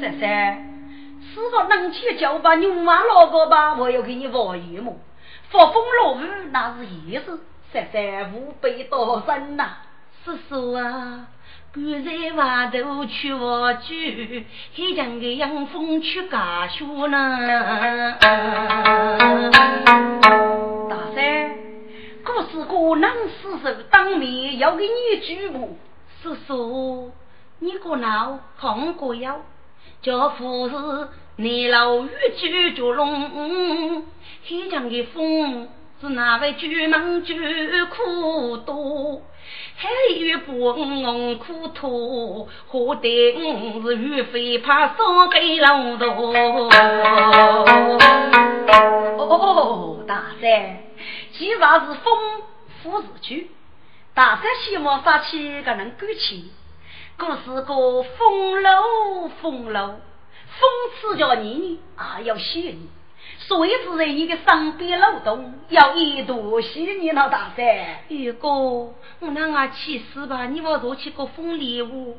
[0.00, 0.64] 三三，
[1.20, 3.74] 是个能去叫把牛马老婆吧？
[3.74, 4.98] 我要给你望一目。
[5.50, 7.38] 发风落雨那是意思。
[7.70, 9.72] 三三五百多人呐，
[10.24, 11.26] 叔叔啊。
[11.74, 13.94] 赶在外头去挖酒，
[14.74, 18.14] 还将个养蜂去干学呢。
[20.90, 21.56] 大三，
[22.22, 25.78] 可是个男死手当面要给你举步。
[26.22, 27.10] 叔叔，
[27.60, 29.40] 你个闹看过哟？
[30.02, 30.76] 叫夫是
[31.36, 34.04] 你老与酒酒龙，
[34.44, 35.68] 还将个风
[36.02, 37.32] 是哪位酒门酒
[37.88, 39.22] 苦多？
[39.76, 46.08] 海有不红苦土，何得我是岳飞怕烧给老多。
[49.16, 50.78] 哦，大山，
[51.34, 52.42] 既然是风，
[52.82, 53.52] 富是去。
[54.12, 56.50] 大山希望发起个能够起，
[57.16, 60.68] 可是个风楼风楼，风
[61.00, 62.88] 刺叫你啊要谢你。
[63.48, 67.64] 所以是在你的身边漏洞，要一度洗你老大山。
[68.08, 68.94] 玉哥，我
[69.34, 70.46] 那俺去死吧！
[70.46, 72.18] 你我做起个风礼物，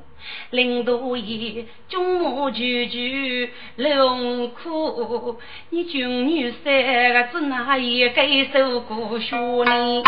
[0.51, 5.37] 领导爷中马句句冷苦，
[5.69, 10.03] 你军女 三个子哪也该受过学呢？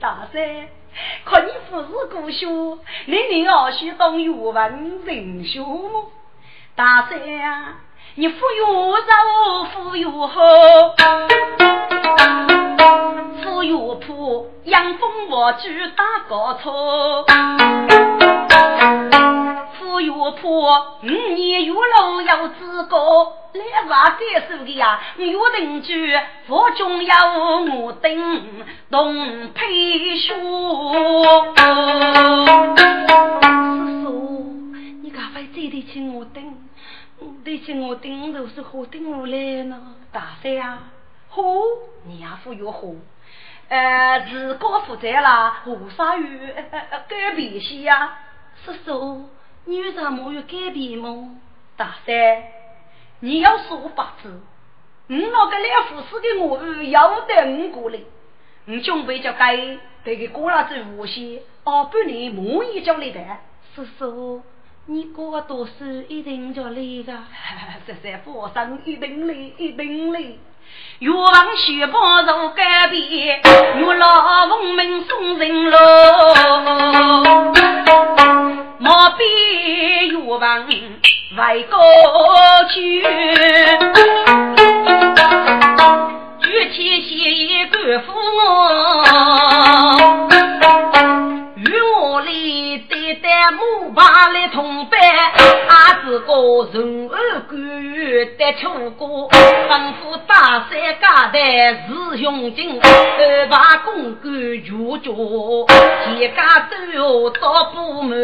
[0.00, 0.68] 大山，
[1.24, 2.46] 可你不是故学，
[3.06, 6.10] 你你要去当语文人学么？
[6.74, 7.74] 大山呀，
[8.14, 10.40] 你富有肉，富有好，
[13.42, 17.24] 富有坡，养蜂我去打高草，
[19.78, 22.96] 富有坡，五年有路有资格，
[23.52, 26.18] 来话该说的呀，有邻居，
[26.48, 27.34] 我中要
[27.76, 28.42] 我等
[28.90, 30.32] 东配书。
[35.32, 36.68] 叔叔，你赶快再得请我等。
[37.44, 39.94] 得起我顶头是何顶我来呢？
[40.12, 40.92] 大山啊，
[41.28, 41.42] 好，
[42.04, 42.88] 你也富有好。
[43.68, 46.26] 呃，自个负责了，何啥有
[47.08, 48.18] 改变些呀？
[48.64, 49.28] 叔叔，
[49.64, 51.36] 你有啥么有改变吗？
[51.76, 52.42] 大山，
[53.20, 54.40] 你要说法子，
[55.06, 57.98] 你那个两副死的我要得五过来，
[58.66, 63.20] 你准备叫该这个过了这无锡，二半年满一叫来的。
[63.74, 64.42] 叔叔。
[64.86, 65.70] 你哥读书
[66.08, 67.12] 一定就累个，
[67.86, 70.20] 这些佛生一定累，一定来。
[70.98, 73.40] 愿望雪宝如改变，
[73.78, 75.76] 月老奉命送人路，
[78.78, 81.78] 莫比月王为高
[82.74, 83.02] 举，
[86.40, 90.31] 举起写个父与我。
[93.42, 93.52] 来对待。
[93.52, 95.00] 木把来同伴，
[95.68, 100.70] 阿子哥人儿官员得出过，吩咐大山
[101.00, 101.38] 家代
[101.86, 104.32] 是用尽，二把公干
[104.66, 105.10] 如家，
[106.04, 108.16] 全家都要到不满，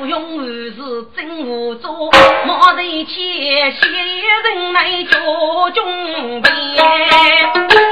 [0.00, 2.10] 无用无事真无助，
[2.46, 7.91] 冒得一切闲人来叫中边。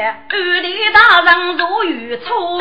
[0.00, 2.58] 头前，安里大人如雨初。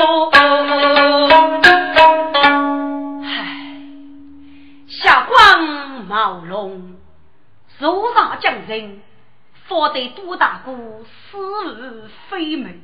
[3.24, 3.32] 唉，
[4.90, 5.62] 下官
[6.08, 6.98] 毛龙，
[7.80, 9.02] 手上将人，
[9.68, 10.74] 方得多大哥
[11.32, 12.82] 死而非门，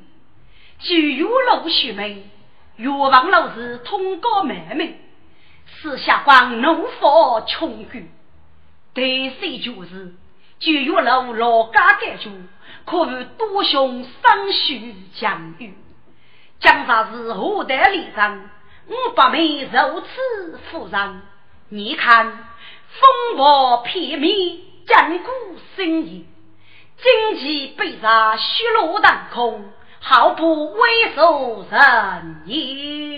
[0.80, 2.24] 具有老许门，
[2.78, 4.96] 岳王老是通高门门，
[5.66, 8.10] 使下官怒发穷举，
[8.94, 10.14] 对谁就是
[10.60, 12.32] 具有老老家盖住。
[12.86, 15.74] 可谓多兄生须将遇，
[16.60, 18.50] 江上是何代立人？
[18.88, 21.22] 我不美如此夫人。
[21.70, 24.32] 你看风波片面，
[24.86, 25.32] 坚固
[25.76, 26.26] 森严，
[27.02, 29.66] 旌旗背上血落当空，
[30.00, 33.18] 毫不畏缩人也。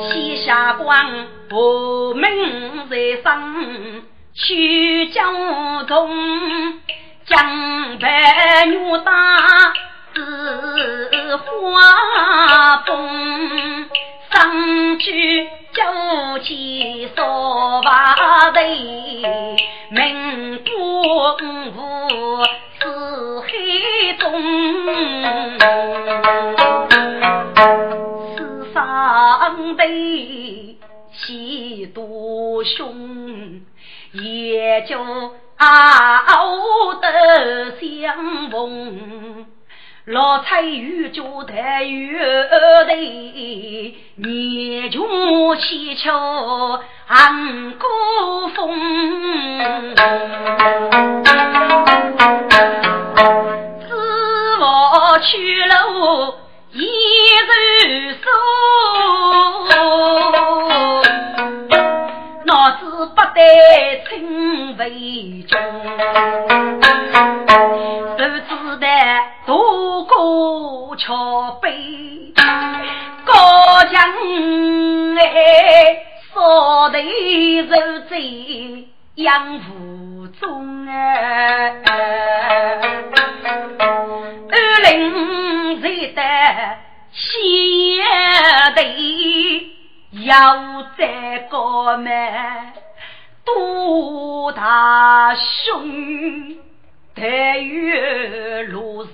[0.00, 3.93] 七下关不名在身。
[4.36, 6.10] 去江东，
[7.24, 9.72] 江白女打
[10.12, 13.88] 是花风，
[14.32, 18.16] 上去酒旗扫把
[18.50, 18.60] 头，
[19.90, 20.70] 名不
[21.76, 22.44] 无
[22.80, 22.82] 是
[23.40, 23.46] 海
[24.18, 24.32] 中，
[28.36, 28.38] 世
[28.74, 29.84] 上的
[31.12, 33.60] 喜多凶。
[34.14, 34.96] 也就
[35.56, 39.46] 熬得相逢，
[40.06, 42.94] 老菜鱼就太鱼的，
[44.16, 46.12] 年穷气秋
[47.06, 47.86] 寒孤
[48.54, 49.96] 风，
[53.80, 55.74] 自我去了
[56.70, 56.84] 一
[62.44, 62.48] 日
[62.80, 63.04] 收。
[63.14, 63.38] 不得
[64.08, 64.90] 称为
[65.46, 65.48] 君，
[68.16, 68.86] 手指的
[69.46, 72.32] 渡过桥碑，
[73.24, 73.94] 高墙
[75.16, 75.22] 哎，
[76.32, 77.70] 扫头如
[78.08, 78.12] 在
[79.14, 81.82] 养父中哎，
[84.50, 84.90] 二零
[85.80, 86.20] 在的
[87.12, 87.22] 先
[88.74, 89.73] 头。
[90.22, 92.72] 要在高门
[93.44, 96.56] 多大凶，
[97.14, 99.08] 待遇落日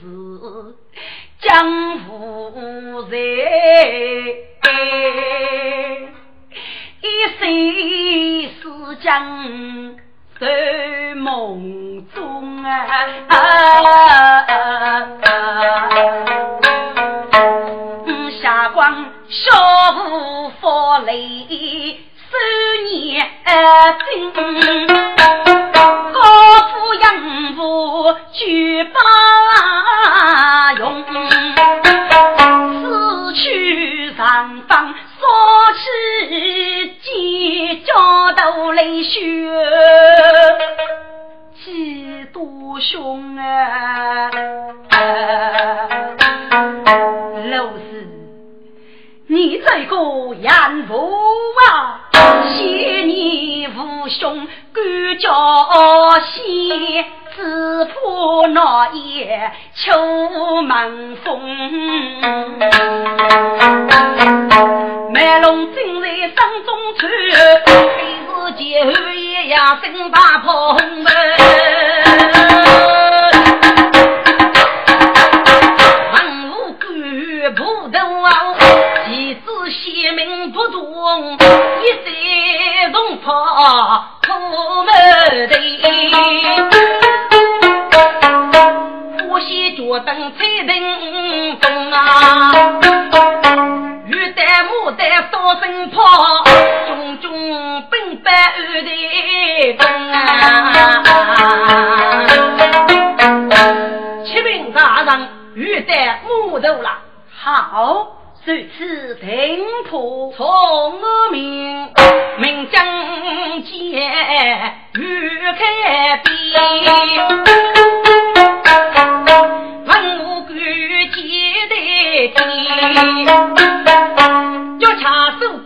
[1.41, 3.17] 江湖在，
[7.01, 7.41] 一生
[8.61, 9.97] 是将
[10.39, 12.79] 在梦中啊。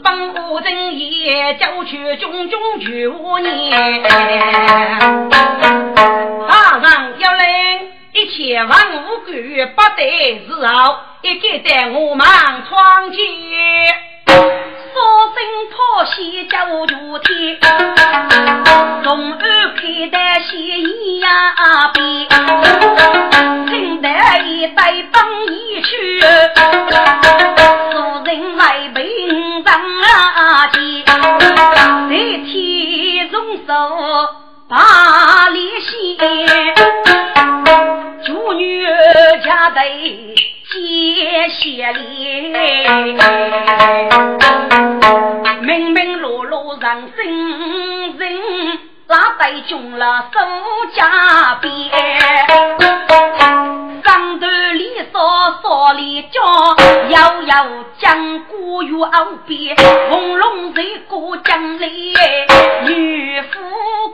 [0.03, 4.03] 帮我正业，就去种种九年。
[6.49, 7.45] 大人要领
[8.13, 9.35] 一千万五官，
[9.75, 12.27] 不得自傲，一个在我们
[12.69, 13.19] 闯进。
[14.27, 15.01] 说
[15.35, 15.37] 声
[15.71, 15.75] 破
[16.07, 17.59] 鞋叫如天，
[19.03, 21.29] 龙儿佩戴鞋一呀
[21.93, 22.29] 边，
[23.67, 24.09] 听得
[24.47, 26.21] 一带帮一去，
[34.75, 35.89] 手把脸线，
[38.25, 38.85] 祝女
[39.45, 39.81] 家得。
[40.67, 43.15] 接血脸，
[45.61, 50.41] 明明落落人生人，拉带中了手
[50.97, 51.71] 家鞭，
[55.45, 56.41] 说说里叫，
[57.11, 57.67] 遥遥
[57.99, 59.77] 江古月后边，
[60.09, 62.15] 红龙在过江里，
[62.87, 63.61] 女夫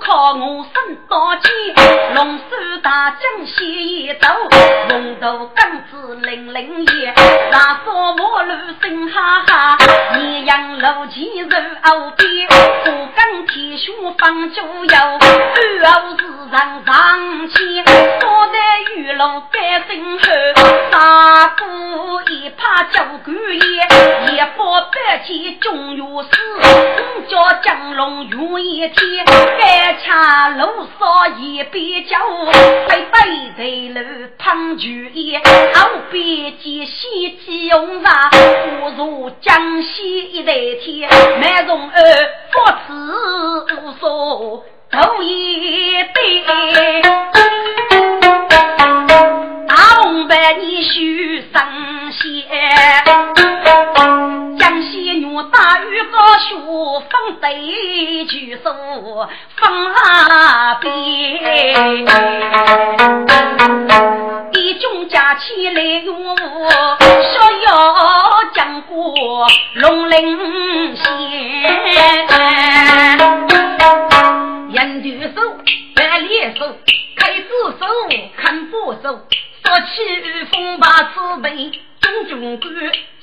[0.01, 2.43] 靠我身刀剑，龙首
[2.83, 4.26] 大将先一走，
[4.89, 7.07] 龙头刚子零零一，
[7.53, 9.78] 大说我路声哈哈，
[10.18, 11.51] 艳阳楼前入
[11.85, 12.49] 后边，
[12.85, 17.85] 不敢铁血放猪油，二后是人上前，
[18.97, 20.24] 玉龙盖身后，
[20.91, 21.64] 大哥
[22.33, 23.59] 一怕叫官爷，
[24.33, 26.28] 一把白剑中药师，
[27.16, 29.24] 五叫江龙用一天，
[29.59, 32.16] 该掐路少一杯酒，
[32.89, 34.01] 飞飞在路
[34.39, 35.41] 烫酒烟，
[35.74, 40.53] 后边见西鸡用茶，不如江西一代
[40.83, 41.09] 天，
[41.41, 41.95] 满容儿
[42.53, 46.45] 不辞无所头一杯，
[54.59, 56.55] 江西女大雨高雪，
[57.11, 58.72] 风对举手
[59.57, 60.93] 风啊边，
[64.53, 67.74] 一众家起来哟，逍遥
[68.55, 71.05] 江过龙陵县，
[74.72, 75.41] 人举手，
[75.97, 76.76] 白脸手，
[77.16, 77.49] 开子
[77.81, 77.87] 手，
[78.37, 79.26] 看不手，
[79.64, 81.72] 说起风把慈悲。
[82.11, 82.75] 中军官，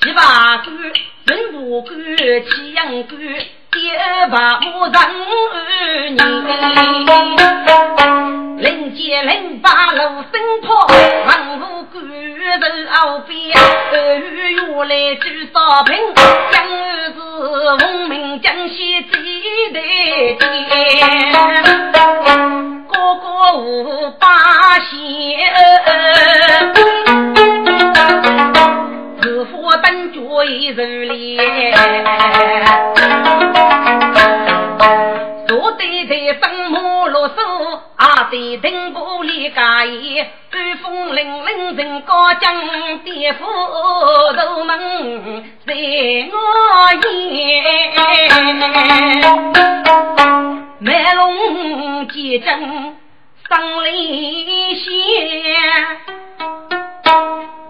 [0.01, 0.67] 七八官，
[1.27, 3.19] 文武官，七阳官，
[3.69, 5.55] 第二把五人二
[6.07, 6.17] 年，
[8.59, 13.35] 零七零八路生破，文武官人后边，
[13.91, 17.19] 二月来聚少平，江儿是
[17.83, 19.13] 文明江西几
[19.73, 19.81] 代
[20.39, 21.33] 天，
[22.87, 23.25] 个个
[23.57, 24.95] 无八仙。
[29.27, 31.75] 师傅等脚一手练，
[35.45, 37.33] 坐对在生马路手，
[37.97, 42.55] 阿对灯玻璃盖衣，寒风凛凛人高将，
[43.03, 43.43] 颠覆
[44.33, 44.79] 头门
[45.65, 45.73] 在
[46.31, 46.37] 我
[47.09, 47.91] 眼，
[50.79, 52.95] 卖龙结阵
[53.49, 54.87] 生里线。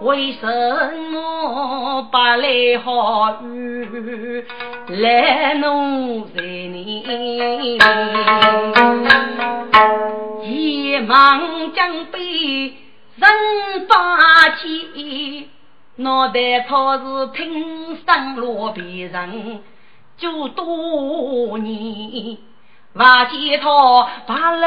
[0.00, 0.46] 为什
[1.10, 4.44] 么不来好雨
[4.88, 7.78] 来弄在你？
[10.42, 12.18] 一忙将被
[13.16, 15.48] 人把起，
[15.96, 19.60] 脑袋草是听声落别人
[20.16, 22.38] 就多年。
[22.94, 24.66] 瓦见他八楼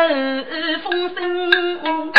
[0.84, 2.12] 风声，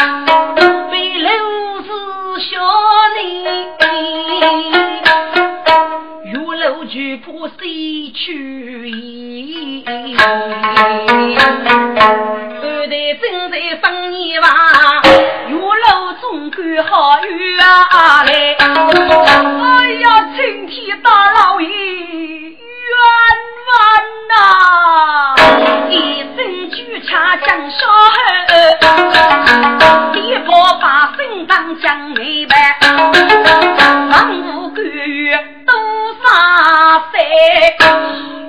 [6.93, 9.82] 楼举破西去。
[12.62, 14.49] 二代正在生年娃，
[15.49, 18.30] 玉楼总管好运啊来。
[18.59, 20.05] 哎呀，
[20.36, 22.53] 青天大老爷冤
[23.68, 23.74] 枉
[24.28, 24.32] 呐！
[25.88, 25.93] 一
[26.36, 26.38] 声
[26.70, 28.14] 巨叉将小后，
[30.14, 30.84] 一把把
[31.16, 32.55] 心当将明白，
[34.11, 34.84] 王五官
[35.61, 35.61] 都
[36.53, 37.18] 杀谁？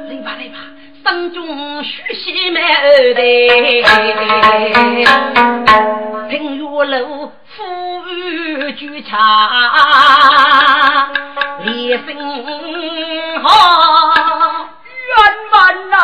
[0.10, 0.58] 来吧来吧，
[1.04, 3.14] 山中须西满二
[6.30, 7.64] 听玉楼富
[8.10, 9.16] 裕巨叉，
[11.64, 12.10] 连声
[13.42, 13.48] 好。
[15.06, 15.18] 冤
[15.52, 15.56] 枉
[15.92, 15.96] 呐！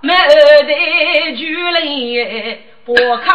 [0.00, 1.76] 没得巨人
[2.84, 3.28] 不口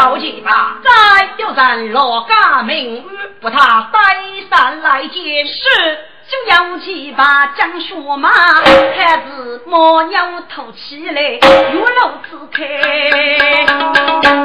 [0.00, 1.28] 开。
[1.56, 3.08] 咱老家名誉，
[3.40, 3.98] 不他带
[4.48, 5.46] 上来见。
[5.46, 5.60] 是。
[6.30, 12.64] 就要去把江雪马，还是猫鸟吐起来，月楼子开，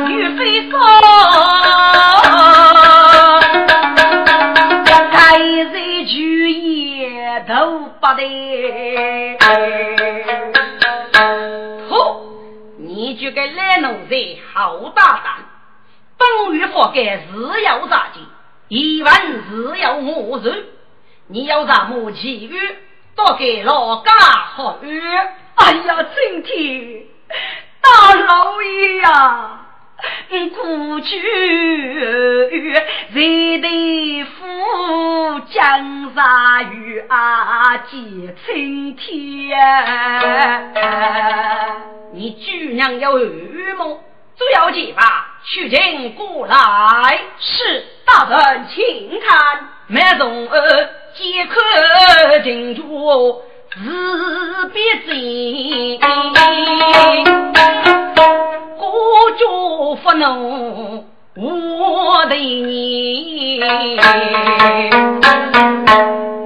[0.09, 0.81] 雨飞霜，
[5.11, 5.37] 开
[5.71, 5.77] 在
[6.07, 7.53] 菊叶头
[7.99, 8.21] 不得。
[13.05, 15.45] 你就该来奴才好大胆
[16.17, 18.19] 本欲发给自由大姐
[18.67, 20.65] 一般自由我随
[21.27, 22.57] 你要什么其余
[23.15, 24.79] 都给老家好
[25.53, 27.03] 哎呀今天
[27.79, 29.59] 大老爷呀
[30.31, 31.21] 嗯苦去
[33.13, 34.45] 谁的福
[35.55, 39.57] 江山雨啊，接青天。
[42.11, 44.03] 你居娘有预谋，
[44.37, 46.57] 就要去吧，取经过来。
[47.39, 50.89] 是大人，请看，梅中儿。
[51.13, 53.41] 皆可进住，
[53.73, 55.97] 自别尽。
[58.77, 61.05] 国主不能
[61.37, 63.59] 我的你。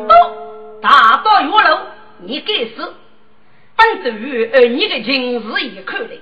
[0.07, 0.13] 都
[0.81, 1.79] 大道月楼，
[2.23, 2.95] 你该死！
[3.75, 6.15] 本周儿你的情事也看来，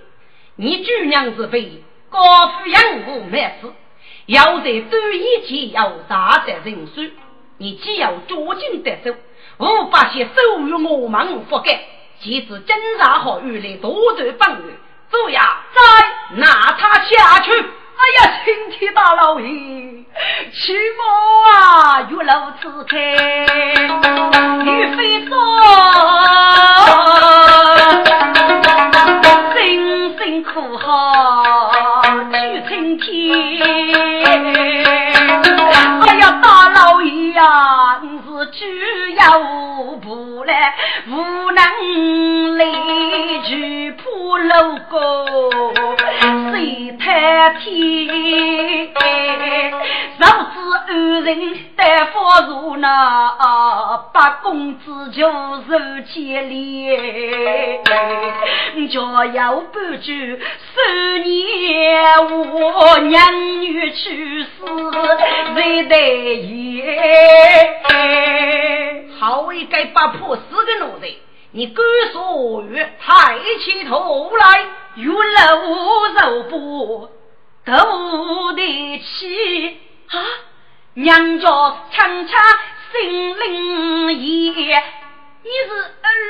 [0.57, 3.72] 你主娘之妃高富养无没事，
[4.26, 7.01] 要在短一前要大在人手。
[7.59, 9.15] 你既要捉襟得手，
[9.59, 11.80] 无法些收于我们覆盖，
[12.20, 14.74] 即使侦查好玉来夺夺本月，
[15.09, 15.41] 主要
[15.74, 17.65] 再拿他下去。
[17.99, 21.01] 哎呀，青天大老爷，起码
[21.51, 22.31] 啊，月楼
[22.61, 22.95] 之开，
[24.63, 25.33] 玉飞霜，
[29.55, 29.57] 辛
[30.17, 32.35] 辛苦好去
[32.69, 33.05] 青天。
[36.01, 39.39] 哎呀，大老爷呀，你是只要
[40.01, 40.75] 不来，
[41.07, 41.15] 无
[41.51, 41.63] 能
[42.59, 42.63] 力
[43.47, 44.97] 去破楼沟，
[46.58, 47.70] 谁太天？
[50.18, 50.91] 若知二
[51.22, 51.30] 人
[51.76, 52.89] 得佛如那，
[54.12, 55.78] 八公子就受
[56.12, 56.89] 千里，
[58.89, 58.99] 就
[59.34, 64.47] 要不住十年我娘女去世，
[65.53, 65.95] 谁得
[66.41, 66.82] 也？
[69.20, 71.05] 好一个八婆死个奴才！
[71.51, 74.66] 你敢说与抬起头来，
[74.97, 75.13] 与楼
[76.07, 77.09] 肉不
[77.63, 79.79] 斗得起
[80.09, 80.17] 啊！
[80.95, 81.47] 娘家
[81.91, 82.39] 常常
[82.91, 84.83] 心灵也，
[85.43, 85.69] 你是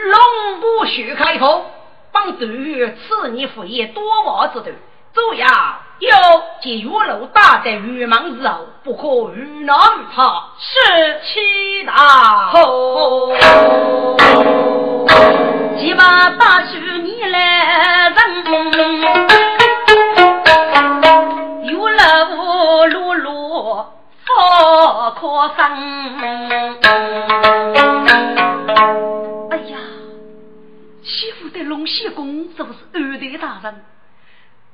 [0.10, 1.66] 龙不许开口，
[2.12, 4.66] 帮主赐你父业多王之头，
[5.14, 5.48] 主要。
[6.00, 6.10] 有
[6.62, 13.34] 见月楼打在玉门之后，不可与难与他，是起大吼。
[15.80, 18.16] 几把大树你来人，
[21.64, 23.94] 月楼落落
[24.26, 25.22] 好可
[25.56, 25.60] 生。
[29.50, 29.78] 哎呀，
[31.04, 33.84] 媳妇的龙仙公是不是二代大人？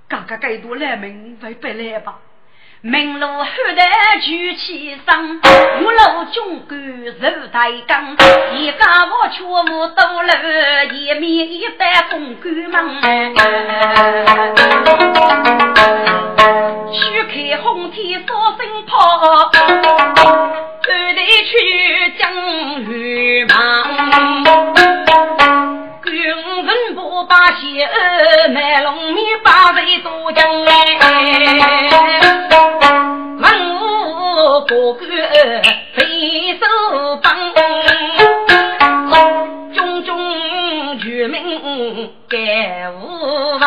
[0.09, 2.19] 大家该多来明为不来吧？
[2.85, 3.45] 明路后
[3.77, 5.39] 台举起身，
[5.79, 6.77] 五路军官
[7.31, 8.11] 如大钢，
[8.57, 12.99] 一家我全部都来，一面一带公官们。
[16.91, 19.49] 须开红天扫声炮，后
[20.83, 21.53] 台去
[22.19, 22.33] 将
[22.81, 23.55] 玉忙。
[26.03, 27.89] 军人不把血，
[28.53, 30.43] 卖农民把人多将。
[34.83, 35.05] 我个
[35.93, 36.65] 肥手
[37.23, 37.31] 棒，
[39.73, 43.63] 众众愚民皆无闻。